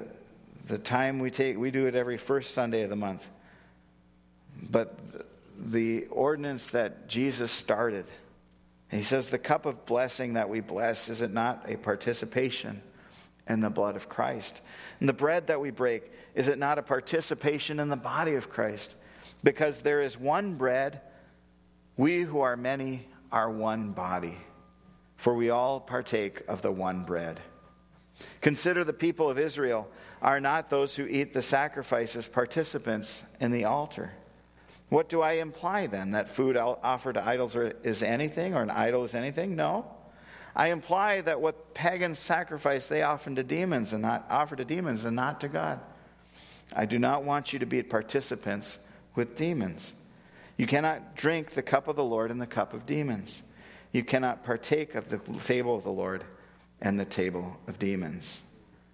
the 0.67 0.79
time 0.79 1.19
we 1.19 1.31
take, 1.31 1.59
we 1.59 1.71
do 1.71 1.87
it 1.87 1.95
every 1.95 2.17
first 2.17 2.55
Sunday 2.55 2.83
of 2.83 2.91
the 2.91 2.97
month. 2.97 3.27
But 4.71 4.97
the 5.59 6.07
ordinance 6.07 6.71
that 6.71 7.09
Jesus 7.09 7.51
started, 7.51 8.07
he 8.91 9.03
says, 9.03 9.29
the 9.29 9.39
cup 9.39 9.67
of 9.67 9.85
blessing 9.87 10.35
that 10.35 10.49
we 10.49 10.61
bless, 10.61 11.09
is 11.09 11.21
it 11.21 11.33
not 11.33 11.65
a 11.69 11.77
participation 11.77 12.81
in 13.49 13.61
the 13.61 13.71
blood 13.71 13.97
of 13.97 14.09
Christ? 14.09 14.61
And 15.01 15.09
the 15.09 15.13
bread 15.13 15.47
that 15.47 15.61
we 15.61 15.71
break, 15.71 16.11
is 16.35 16.49
it 16.49 16.59
not 16.59 16.79
a 16.79 16.83
participation 16.83 17.81
in 17.81 17.89
the 17.89 17.97
body 17.97 18.35
of 18.35 18.51
Christ? 18.51 18.97
Because 19.43 19.83
there 19.83 20.01
is 20.01 20.19
one 20.19 20.55
bread, 20.55 21.01
we 21.97 22.23
who 22.23 22.41
are 22.41 22.57
many 22.57 23.07
are 23.31 23.51
one 23.51 23.93
body, 23.93 24.39
for 25.17 25.35
we 25.35 25.51
all 25.51 25.81
partake 25.81 26.43
of 26.49 26.63
the 26.63 26.73
one 26.73 27.05
bread. 27.05 27.41
Consider 28.41 28.85
the 28.85 28.93
people 28.93 29.29
of 29.29 29.39
Israel 29.39 29.89
are 30.23 30.41
not 30.41 30.71
those 30.71 30.97
who 30.97 31.07
eat 31.07 31.33
the 31.33 31.43
sacrifices 31.43 32.29
participants 32.29 33.23
in 33.41 33.51
the 33.53 33.65
altar. 33.65 34.13
What 34.89 35.09
do 35.09 35.21
I 35.21 35.33
imply 35.33 35.87
then? 35.87 36.13
That 36.13 36.29
food 36.29 36.57
offered 36.57 37.15
to 37.15 37.27
idols 37.27 37.57
is 37.57 38.03
anything, 38.03 38.55
or 38.55 38.63
an 38.63 38.71
idol 38.71 39.05
is 39.05 39.15
anything? 39.15 39.57
No. 39.57 39.96
I 40.57 40.69
imply 40.69 41.21
that 41.21 41.43
what 41.43 41.75
pagans 41.75 42.19
sacrifice, 42.19 42.89
they 42.89 43.03
offer 43.03 43.33
to 43.35 43.43
demons 43.43 43.93
and 43.93 44.01
not 44.01 44.25
offer 44.31 44.57
to 44.57 44.65
demons 44.65 45.05
and 45.05 45.15
not 45.15 45.39
to 45.43 45.49
God. 45.49 45.81
I 46.75 46.87
do 46.87 46.99
not 46.99 47.25
want 47.25 47.53
you 47.53 47.59
to 47.59 47.67
be 47.67 47.83
participants 47.83 48.79
with 49.15 49.37
demons. 49.37 49.93
You 50.57 50.67
cannot 50.67 51.15
drink 51.15 51.51
the 51.51 51.63
cup 51.63 51.89
of 51.89 51.97
the 51.97 52.03
Lord 52.03 52.31
and 52.31 52.41
the 52.41 52.47
cup 52.47 52.73
of 52.73 52.87
demons. 52.87 53.43
You 53.93 54.03
cannot 54.03 54.45
partake 54.45 54.95
of 54.95 55.11
the 55.11 55.19
table 55.45 55.77
of 55.77 55.85
the 55.85 55.93
Lord 55.93 56.25
and 56.81 56.99
the 56.99 57.05
table 57.05 57.59
of 57.69 57.79
demons. 57.79 58.41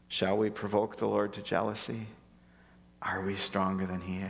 Shall 0.08 0.36
we 0.36 0.50
provoke 0.50 0.96
the 0.96 1.06
Lord 1.06 1.32
to 1.34 1.42
jealousy? 1.42 2.06
Are 3.00 3.22
we 3.22 3.36
stronger 3.36 3.86
than 3.86 4.00
He? 4.00 4.20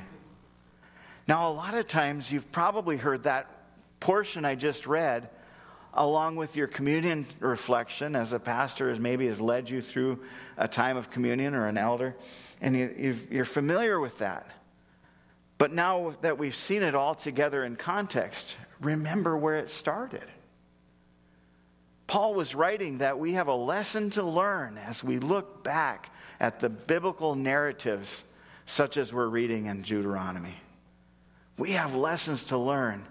Now, 1.27 1.51
a 1.51 1.53
lot 1.53 1.75
of 1.75 1.89
times 1.89 2.31
you've 2.31 2.53
probably 2.53 2.99
heard 2.99 3.23
that 3.23 3.49
portion 4.01 4.45
I 4.45 4.55
just 4.55 4.87
read 4.87 5.31
along 5.95 6.37
with 6.37 6.57
your 6.57 6.67
communion 6.67 7.27
reflection 7.41 8.17
as 8.17 8.33
a 8.33 8.41
pastor 8.41 8.89
has 8.89 8.99
maybe 8.99 9.27
has 9.27 9.41
led 9.41 9.69
you 9.69 9.83
through 9.83 10.21
a 10.57 10.67
time 10.67 10.97
of 10.97 11.11
communion 11.11 11.55
or 11.55 11.67
an 11.67 11.77
elder. 11.77 12.15
And 12.61 12.77
you, 12.77 13.41
are 13.41 13.45
familiar 13.45 13.99
with 13.99 14.19
that. 14.19 14.47
But 15.59 15.73
now 15.73 16.15
that 16.23 16.39
we've 16.39 16.57
seen 16.57 16.83
it 16.83 16.95
all 16.95 17.15
together 17.15 17.65
in 17.65 17.77
context 17.77 18.57
remember 18.81 19.37
where 19.37 19.57
it 19.57 19.71
started. 19.71 20.25
Paul 22.07 22.35
was 22.35 22.55
writing 22.55 22.99
that 22.99 23.19
we 23.19 23.35
have 23.35 23.49
a 23.49 23.55
lesson 23.55 24.11
to 24.11 24.23
learn 24.23 24.77
as 24.77 25.03
we 25.03 25.19
look 25.19 25.63
back 25.65 26.11
at 26.41 26.61
the 26.61 26.69
biblical 26.69 27.35
narratives, 27.35 28.25
such 28.67 28.97
as 28.97 29.13
we're 29.13 29.29
reading 29.29 29.67
in 29.67 29.83
Deuteronomy. 29.83 30.57
We 31.57 31.71
have 31.73 31.95
lessons 31.95 32.45
to 32.45 32.59
learn, 32.59 33.05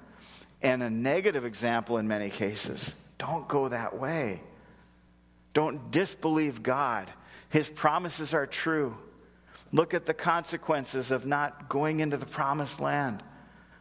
and 0.62 0.84
a 0.84 0.89
negative 0.89 1.45
example 1.45 1.97
in 1.97 2.08
many 2.08 2.30
cases. 2.30 2.93
Don't 3.17 3.47
go 3.47 3.67
that 3.67 4.00
way. 4.00 4.41
Don't 5.54 5.91
disbelieve 5.91 6.63
God. 6.63 7.10
His 7.50 7.69
promises 7.69 8.34
are 8.34 8.47
true. 8.47 8.97
Look 9.74 9.93
at 9.93 10.06
the 10.06 10.13
consequences 10.13 11.12
of 11.12 11.26
not 11.26 11.69
going 11.69 12.00
into 12.00 12.17
the 12.17 12.26
promised 12.26 12.80
land, 12.80 13.24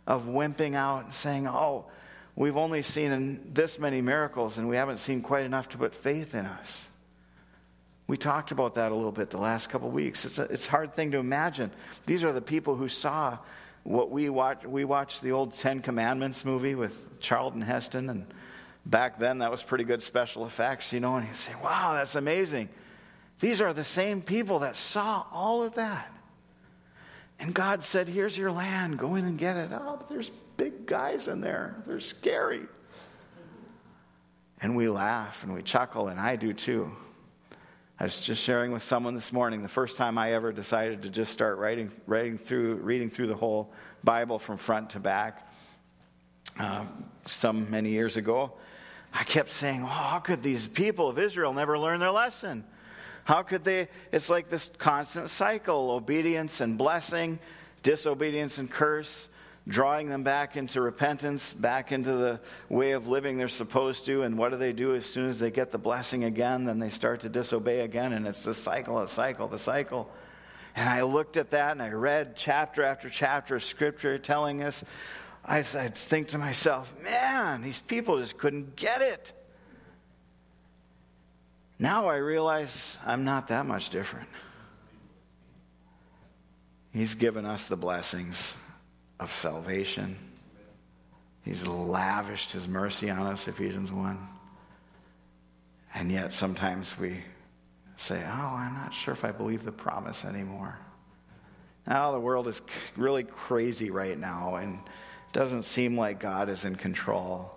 of 0.07 0.27
wimping 0.27 0.75
out 0.75 1.05
and 1.05 1.15
saying, 1.15 1.47
Oh, 1.47 1.87
we've 2.37 2.57
only 2.57 2.83
seen 2.83 3.51
this 3.53 3.79
many 3.79 4.01
miracles 4.01 4.59
and 4.59 4.69
we 4.69 4.77
haven't 4.77 4.99
seen 4.99 5.23
quite 5.23 5.45
enough 5.45 5.69
to 5.71 5.79
put 5.79 5.95
faith 5.95 6.35
in 6.35 6.47
us. 6.47 6.89
We 8.07 8.17
talked 8.17 8.51
about 8.51 8.75
that 8.75 8.91
a 8.91 8.95
little 8.95 9.13
bit 9.13 9.31
the 9.31 9.39
last 9.39 9.71
couple 9.71 9.89
weeks. 9.89 10.25
It's 10.25 10.39
a, 10.41 10.43
it's 10.45 10.67
a 10.67 10.71
hard 10.71 10.97
thing 10.97 11.13
to 11.13 11.19
imagine. 11.19 11.71
These 12.07 12.25
are 12.25 12.33
the 12.33 12.41
people 12.41 12.75
who 12.75 12.89
saw 12.89 13.39
what 13.85 14.11
we 14.11 14.29
watched. 14.29 14.67
We 14.67 14.85
watched 14.85 15.23
the 15.23 15.33
old 15.33 15.55
Ten 15.55 15.81
Commandments 15.81 16.45
movie 16.45 16.75
with 16.75 17.21
Charlton 17.21 17.61
Heston, 17.61 18.11
and 18.11 18.27
back 18.87 19.19
then 19.19 19.39
that 19.39 19.51
was 19.51 19.63
pretty 19.63 19.85
good 19.85 20.03
special 20.03 20.47
effects, 20.47 20.93
you 20.93 21.01
know. 21.01 21.17
And 21.17 21.29
you 21.29 21.35
say, 21.35 21.53
"Wow, 21.63 21.95
that's 21.95 22.15
amazing." 22.15 22.69
These 23.41 23.63
are 23.63 23.73
the 23.73 23.85
same 23.85 24.21
people 24.21 24.61
that 24.61 24.77
saw 24.77 25.25
all 25.33 25.63
of 25.63 25.75
that. 25.75 26.13
And 27.41 27.55
God 27.55 27.83
said, 27.83 28.07
Here's 28.07 28.37
your 28.37 28.53
land. 28.53 28.99
Go 28.99 29.15
in 29.15 29.25
and 29.25 29.39
get 29.39 29.57
it. 29.57 29.71
Oh, 29.73 29.97
but 29.97 30.09
there's 30.11 30.31
big 30.59 30.87
guys 30.87 31.27
in 31.27 31.41
there. 31.41 31.83
They're 31.87 32.01
scary. 32.01 32.67
And 34.61 34.77
we 34.77 34.91
laugh 34.91 35.43
and 35.43 35.55
we 35.55 35.63
chuckle, 35.63 36.09
and 36.09 36.21
I 36.21 36.37
do 36.37 36.53
too. 36.53 36.95
I 38.01 38.05
was 38.05 38.25
just 38.25 38.43
sharing 38.43 38.73
with 38.73 38.83
someone 38.83 39.15
this 39.15 39.31
morning 39.31 39.63
the 39.63 39.69
first 39.69 39.99
time 39.99 40.17
I 40.17 40.33
ever 40.33 40.53
decided 40.53 41.03
to 41.03 41.11
just 41.11 41.31
start 41.35 41.59
writing, 41.59 41.93
writing 42.07 42.39
through, 42.39 42.77
reading 42.77 43.11
through 43.11 43.27
the 43.27 43.35
whole 43.35 43.71
Bible 44.03 44.39
from 44.39 44.57
front 44.57 44.89
to 44.91 45.01
back. 45.01 45.47
Uh, 46.59 46.87
some 47.27 47.71
many 47.71 47.91
years 47.91 48.17
ago, 48.17 48.55
I 49.13 49.25
kept 49.25 49.51
saying, 49.51 49.83
oh, 49.83 49.87
How 49.87 50.19
could 50.19 50.43
these 50.43 50.67
people 50.67 51.11
of 51.11 51.19
Israel 51.19 51.53
never 51.53 51.79
learn 51.79 52.01
their 52.01 52.11
lesson? 52.11 52.65
How 53.25 53.43
could 53.43 53.65
they? 53.65 53.89
It's 54.13 54.31
like 54.31 54.49
this 54.49 54.71
constant 54.79 55.29
cycle 55.29 55.91
obedience 55.91 56.63
and 56.63 56.79
blessing, 56.79 57.39
disobedience 57.83 58.57
and 58.57 58.71
curse, 58.71 59.29
drawing 59.69 60.09
them 60.09 60.23
back 60.23 60.57
into 60.57 60.81
repentance, 60.81 61.55
back 61.55 61.93
into 61.93 62.13
the 62.13 62.41
way 62.69 62.93
of 62.93 63.07
living 63.07 63.37
they're 63.37 63.49
supposed 63.49 64.05
to. 64.07 64.23
And 64.23 64.39
what 64.39 64.51
do 64.51 64.57
they 64.57 64.73
do 64.73 64.95
as 64.95 65.07
soon 65.07 65.29
as 65.29 65.39
they 65.39 65.51
get 65.51 65.71
the 65.71 65.79
blessing 65.79 66.25
again? 66.25 66.65
Then 66.65 66.79
they 66.79 66.89
start 66.89 67.21
to 67.21 67.29
disobey 67.29 67.81
again. 67.81 68.13
And 68.13 68.27
it's 68.27 68.43
the 68.43 68.55
cycle, 68.55 69.01
the 69.01 69.07
cycle, 69.07 69.49
the 69.49 69.59
cycle. 69.59 70.11
And 70.75 70.89
I 70.89 71.03
looked 71.03 71.37
at 71.37 71.51
that 71.51 71.73
and 71.73 71.83
I 71.83 71.91
read 71.91 72.37
chapter 72.37 72.83
after 72.83 73.09
chapter 73.09 73.57
of 73.57 73.65
scripture 73.65 74.19
telling 74.19 74.63
us. 74.63 74.85
I, 75.45 75.59
I 75.59 75.63
think 75.89 76.29
to 76.29 76.39
myself, 76.39 76.93
man, 77.03 77.63
these 77.63 77.81
people 77.81 78.19
just 78.19 78.39
couldn't 78.39 78.77
get 78.77 79.03
it. 79.03 79.33
Now 81.79 82.09
I 82.09 82.17
realize 82.17 82.97
I'm 83.07 83.25
not 83.25 83.49
that 83.49 83.65
much 83.67 83.89
different. 83.89 84.29
He's 86.93 87.15
given 87.15 87.47
us 87.47 87.69
the 87.69 87.77
blessings 87.77 88.55
of 89.21 89.33
salvation. 89.33 90.17
He's 91.45 91.67
lavished 91.67 92.53
his 92.53 92.67
mercy 92.67 93.11
on 93.11 93.21
us, 93.21 93.47
Ephesians 93.47 93.93
1. 93.93 94.19
And 95.95 96.11
yet 96.11 96.33
sometimes 96.33 96.99
we 96.99 97.23
say, 97.97 98.23
Oh, 98.27 98.55
I'm 98.57 98.75
not 98.75 98.95
sure 98.95 99.13
if 99.13 99.25
I 99.25 99.31
believe 99.31 99.65
the 99.65 99.73
promise 99.73 100.25
anymore. 100.25 100.79
Now 101.87 102.13
the 102.13 102.21
world 102.21 102.49
is 102.49 102.63
really 102.97 103.25
crazy 103.25 103.91
right 103.91 104.19
now, 104.19 104.57
and 104.57 104.75
it 104.75 105.33
doesn't 105.33 105.65
seem 105.65 105.97
like 105.97 106.19
God 106.19 106.49
is 106.49 106.65
in 106.65 106.77
control. 106.77 107.53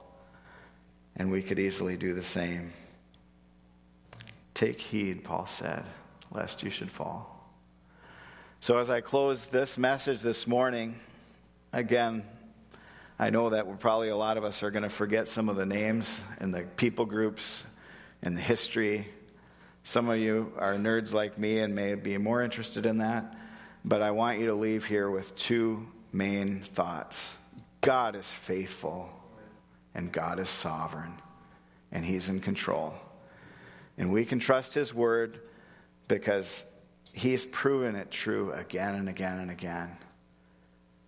And 1.16 1.32
we 1.32 1.42
could 1.42 1.60
easily 1.60 1.96
do 1.96 2.14
the 2.14 2.24
same. 2.24 2.74
Take 4.54 4.82
heed, 4.82 5.24
Paul 5.24 5.46
said, 5.46 5.84
lest 6.32 6.64
you 6.64 6.70
should 6.70 6.92
fall. 6.92 7.30
So, 8.60 8.78
as 8.78 8.90
I 8.90 9.02
close 9.02 9.48
this 9.48 9.78
message 9.78 10.22
this 10.22 10.48
morning, 10.48 10.96
again, 11.74 12.24
I 13.20 13.32
know 13.32 13.50
that 13.50 13.80
probably 13.80 14.10
a 14.10 14.16
lot 14.16 14.38
of 14.38 14.44
us 14.44 14.64
are 14.64 14.72
going 14.72 14.84
to 14.84 14.90
forget 14.90 15.28
some 15.28 15.50
of 15.50 15.56
the 15.56 15.66
names 15.66 16.22
and 16.40 16.54
the 16.54 16.62
people 16.62 17.06
groups 17.06 17.66
and 18.22 18.38
the 18.38 18.42
history. 18.42 19.08
Some 19.84 20.08
of 20.08 20.20
you 20.20 20.54
are 20.58 20.76
nerds 20.76 21.12
like 21.12 21.38
me 21.38 21.60
and 21.60 21.76
may 21.76 21.96
be 21.96 22.18
more 22.18 22.42
interested 22.42 22.86
in 22.86 23.00
that. 23.00 23.36
But 23.84 24.02
I 24.02 24.12
want 24.12 24.40
you 24.40 24.46
to 24.48 24.54
leave 24.54 24.86
here 24.86 25.10
with 25.10 25.36
two 25.36 25.88
main 26.14 26.62
thoughts 26.62 27.36
God 27.82 28.16
is 28.16 28.32
faithful, 28.32 29.10
and 29.94 30.10
God 30.10 30.40
is 30.40 30.48
sovereign, 30.48 31.16
and 31.92 32.06
He's 32.06 32.30
in 32.30 32.40
control. 32.40 32.94
And 33.98 34.14
we 34.14 34.24
can 34.24 34.40
trust 34.40 34.74
His 34.74 34.94
word 34.94 35.42
because 36.08 36.64
He's 37.12 37.46
proven 37.46 37.98
it 37.98 38.10
true 38.10 38.54
again 38.54 38.96
and 38.96 39.10
again 39.10 39.40
and 39.40 39.52
again. 39.52 39.98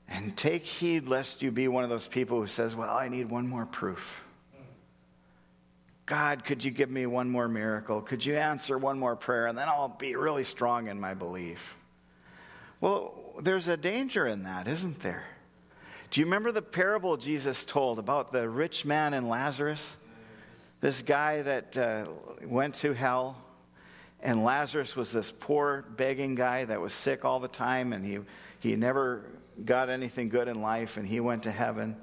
And 0.07 0.37
take 0.37 0.65
heed 0.65 1.07
lest 1.07 1.41
you 1.41 1.51
be 1.51 1.67
one 1.67 1.83
of 1.83 1.89
those 1.89 2.07
people 2.07 2.39
who 2.39 2.47
says, 2.47 2.75
Well, 2.75 2.95
I 2.95 3.07
need 3.07 3.29
one 3.29 3.47
more 3.47 3.65
proof. 3.65 4.23
God, 6.05 6.45
could 6.45 6.63
you 6.63 6.69
give 6.69 6.91
me 6.91 7.07
one 7.07 7.29
more 7.29 7.47
miracle? 7.47 8.01
Could 8.01 8.23
you 8.23 8.35
answer 8.35 8.77
one 8.77 8.99
more 8.99 9.15
prayer? 9.15 9.47
And 9.47 9.57
then 9.57 9.67
I'll 9.67 9.89
be 9.89 10.15
really 10.15 10.43
strong 10.43 10.87
in 10.87 10.99
my 10.99 11.15
belief. 11.15 11.75
Well, 12.79 13.33
there's 13.41 13.67
a 13.67 13.75
danger 13.75 14.27
in 14.27 14.43
that, 14.43 14.67
isn't 14.67 14.99
there? 14.99 15.23
Do 16.11 16.19
you 16.21 16.27
remember 16.27 16.51
the 16.51 16.61
parable 16.61 17.17
Jesus 17.17 17.65
told 17.65 17.97
about 17.97 18.31
the 18.31 18.47
rich 18.47 18.85
man 18.85 19.15
and 19.15 19.27
Lazarus? 19.27 19.95
This 20.79 21.01
guy 21.01 21.41
that 21.41 21.75
uh, 21.75 22.05
went 22.43 22.75
to 22.75 22.93
hell 22.93 23.37
and 24.25 24.43
Lazarus 24.43 24.95
was 24.95 25.11
this 25.11 25.31
poor, 25.31 25.85
begging 25.97 26.33
guy 26.33 26.65
that 26.65 26.81
was 26.81 26.93
sick 26.93 27.23
all 27.23 27.39
the 27.39 27.47
time, 27.47 27.93
and 27.93 28.03
he, 28.03 28.19
he 28.65 28.75
never 28.75 29.21
got 29.63 29.91
anything 29.91 30.27
good 30.27 30.47
in 30.47 30.59
life, 30.59 30.97
and 30.97 31.07
he 31.07 31.19
went 31.19 31.43
to 31.43 31.51
heaven. 31.51 31.95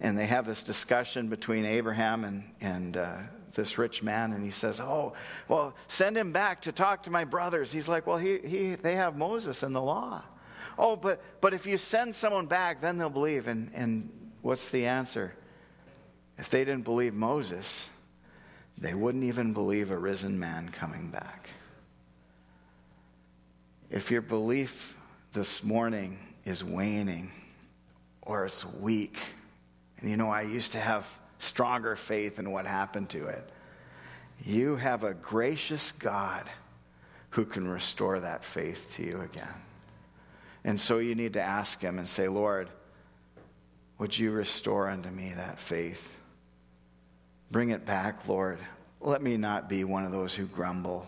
And 0.00 0.18
they 0.18 0.24
have 0.26 0.46
this 0.46 0.62
discussion 0.62 1.28
between 1.28 1.66
Abraham 1.66 2.24
and, 2.24 2.44
and 2.62 2.96
uh, 2.96 3.16
this 3.52 3.76
rich 3.76 4.02
man, 4.02 4.32
and 4.32 4.42
he 4.42 4.50
says, 4.50 4.80
Oh, 4.80 5.12
well, 5.46 5.74
send 5.86 6.16
him 6.16 6.32
back 6.32 6.62
to 6.62 6.72
talk 6.72 7.02
to 7.02 7.10
my 7.10 7.24
brothers. 7.24 7.70
He's 7.70 7.86
like, 7.86 8.06
Well, 8.06 8.16
he, 8.16 8.38
he, 8.38 8.74
they 8.76 8.96
have 8.96 9.16
Moses 9.16 9.62
and 9.62 9.76
the 9.76 9.82
law. 9.82 10.24
Oh, 10.78 10.96
but, 10.96 11.20
but 11.42 11.52
if 11.52 11.66
you 11.66 11.76
send 11.76 12.14
someone 12.14 12.46
back, 12.46 12.80
then 12.80 12.96
they'll 12.96 13.10
believe. 13.10 13.46
And, 13.46 13.70
and 13.74 14.10
what's 14.40 14.70
the 14.70 14.86
answer? 14.86 15.34
If 16.38 16.48
they 16.48 16.64
didn't 16.64 16.84
believe 16.84 17.12
Moses, 17.12 17.88
they 18.78 18.94
wouldn't 18.94 19.24
even 19.24 19.52
believe 19.52 19.90
a 19.90 19.98
risen 19.98 20.38
man 20.38 20.70
coming 20.70 21.10
back. 21.10 21.50
If 23.90 24.10
your 24.10 24.22
belief 24.22 24.96
this 25.34 25.64
morning 25.64 26.16
is 26.44 26.62
waning 26.62 27.30
or 28.22 28.46
it's 28.46 28.64
weak, 28.64 29.18
and 29.98 30.08
you 30.08 30.16
know, 30.16 30.30
I 30.30 30.42
used 30.42 30.72
to 30.72 30.78
have 30.78 31.06
stronger 31.40 31.96
faith 31.96 32.38
in 32.38 32.52
what 32.52 32.66
happened 32.66 33.10
to 33.10 33.26
it, 33.26 33.50
you 34.44 34.76
have 34.76 35.02
a 35.02 35.12
gracious 35.12 35.90
God 35.92 36.48
who 37.30 37.44
can 37.44 37.66
restore 37.66 38.20
that 38.20 38.44
faith 38.44 38.92
to 38.94 39.02
you 39.02 39.20
again. 39.22 39.54
And 40.62 40.80
so 40.80 40.98
you 40.98 41.16
need 41.16 41.32
to 41.32 41.42
ask 41.42 41.80
Him 41.80 41.98
and 41.98 42.08
say, 42.08 42.28
Lord, 42.28 42.68
would 43.98 44.16
you 44.16 44.30
restore 44.30 44.88
unto 44.88 45.10
me 45.10 45.32
that 45.36 45.58
faith? 45.58 46.16
Bring 47.50 47.70
it 47.70 47.84
back, 47.84 48.28
Lord. 48.28 48.58
Let 49.00 49.20
me 49.20 49.36
not 49.36 49.68
be 49.68 49.82
one 49.82 50.04
of 50.04 50.12
those 50.12 50.32
who 50.32 50.46
grumble 50.46 51.06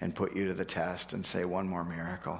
and 0.00 0.14
put 0.14 0.36
you 0.36 0.46
to 0.48 0.54
the 0.54 0.64
test 0.64 1.14
and 1.14 1.26
say 1.26 1.46
one 1.46 1.66
more 1.66 1.84
miracle. 1.84 2.38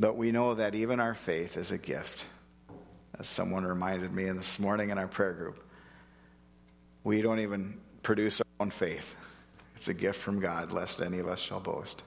But 0.00 0.16
we 0.16 0.32
know 0.32 0.54
that 0.54 0.74
even 0.74 0.98
our 0.98 1.14
faith 1.14 1.58
is 1.58 1.72
a 1.72 1.78
gift. 1.78 2.24
As 3.18 3.28
someone 3.28 3.66
reminded 3.66 4.14
me 4.14 4.24
this 4.32 4.58
morning 4.58 4.88
in 4.88 4.96
our 4.96 5.06
prayer 5.06 5.34
group, 5.34 5.62
we 7.04 7.20
don't 7.20 7.40
even 7.40 7.78
produce 8.02 8.40
our 8.40 8.46
own 8.60 8.70
faith. 8.70 9.14
It's 9.76 9.88
a 9.88 9.94
gift 9.94 10.18
from 10.18 10.40
God, 10.40 10.72
lest 10.72 11.02
any 11.02 11.18
of 11.18 11.28
us 11.28 11.38
shall 11.38 11.60
boast. 11.60 12.02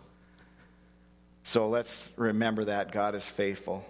So 1.43 1.69
let's 1.69 2.09
remember 2.15 2.65
that 2.65 2.91
God 2.91 3.13
is 3.13 3.25
faithful. 3.25 3.85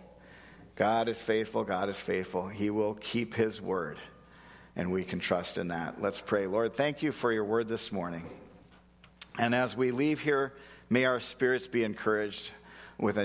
God 0.75 1.07
is 1.07 1.21
faithful. 1.21 1.63
God 1.63 1.87
is 1.87 1.97
faithful. 1.97 2.49
He 2.49 2.69
will 2.69 2.95
keep 2.95 3.33
his 3.33 3.61
word 3.61 3.97
and 4.75 4.91
we 4.91 5.05
can 5.05 5.19
trust 5.19 5.57
in 5.57 5.69
that. 5.69 6.01
Let's 6.01 6.19
pray. 6.19 6.45
Lord, 6.45 6.75
thank 6.75 7.03
you 7.03 7.13
for 7.13 7.31
your 7.31 7.45
word 7.45 7.69
this 7.69 7.91
morning. 7.91 8.25
And 9.39 9.55
as 9.55 9.77
we 9.77 9.91
leave 9.91 10.19
here, 10.19 10.51
may 10.89 11.05
our 11.05 11.21
spirits 11.21 11.67
be 11.67 11.85
encouraged 11.85 12.51
with 12.97 13.17
a 13.17 13.21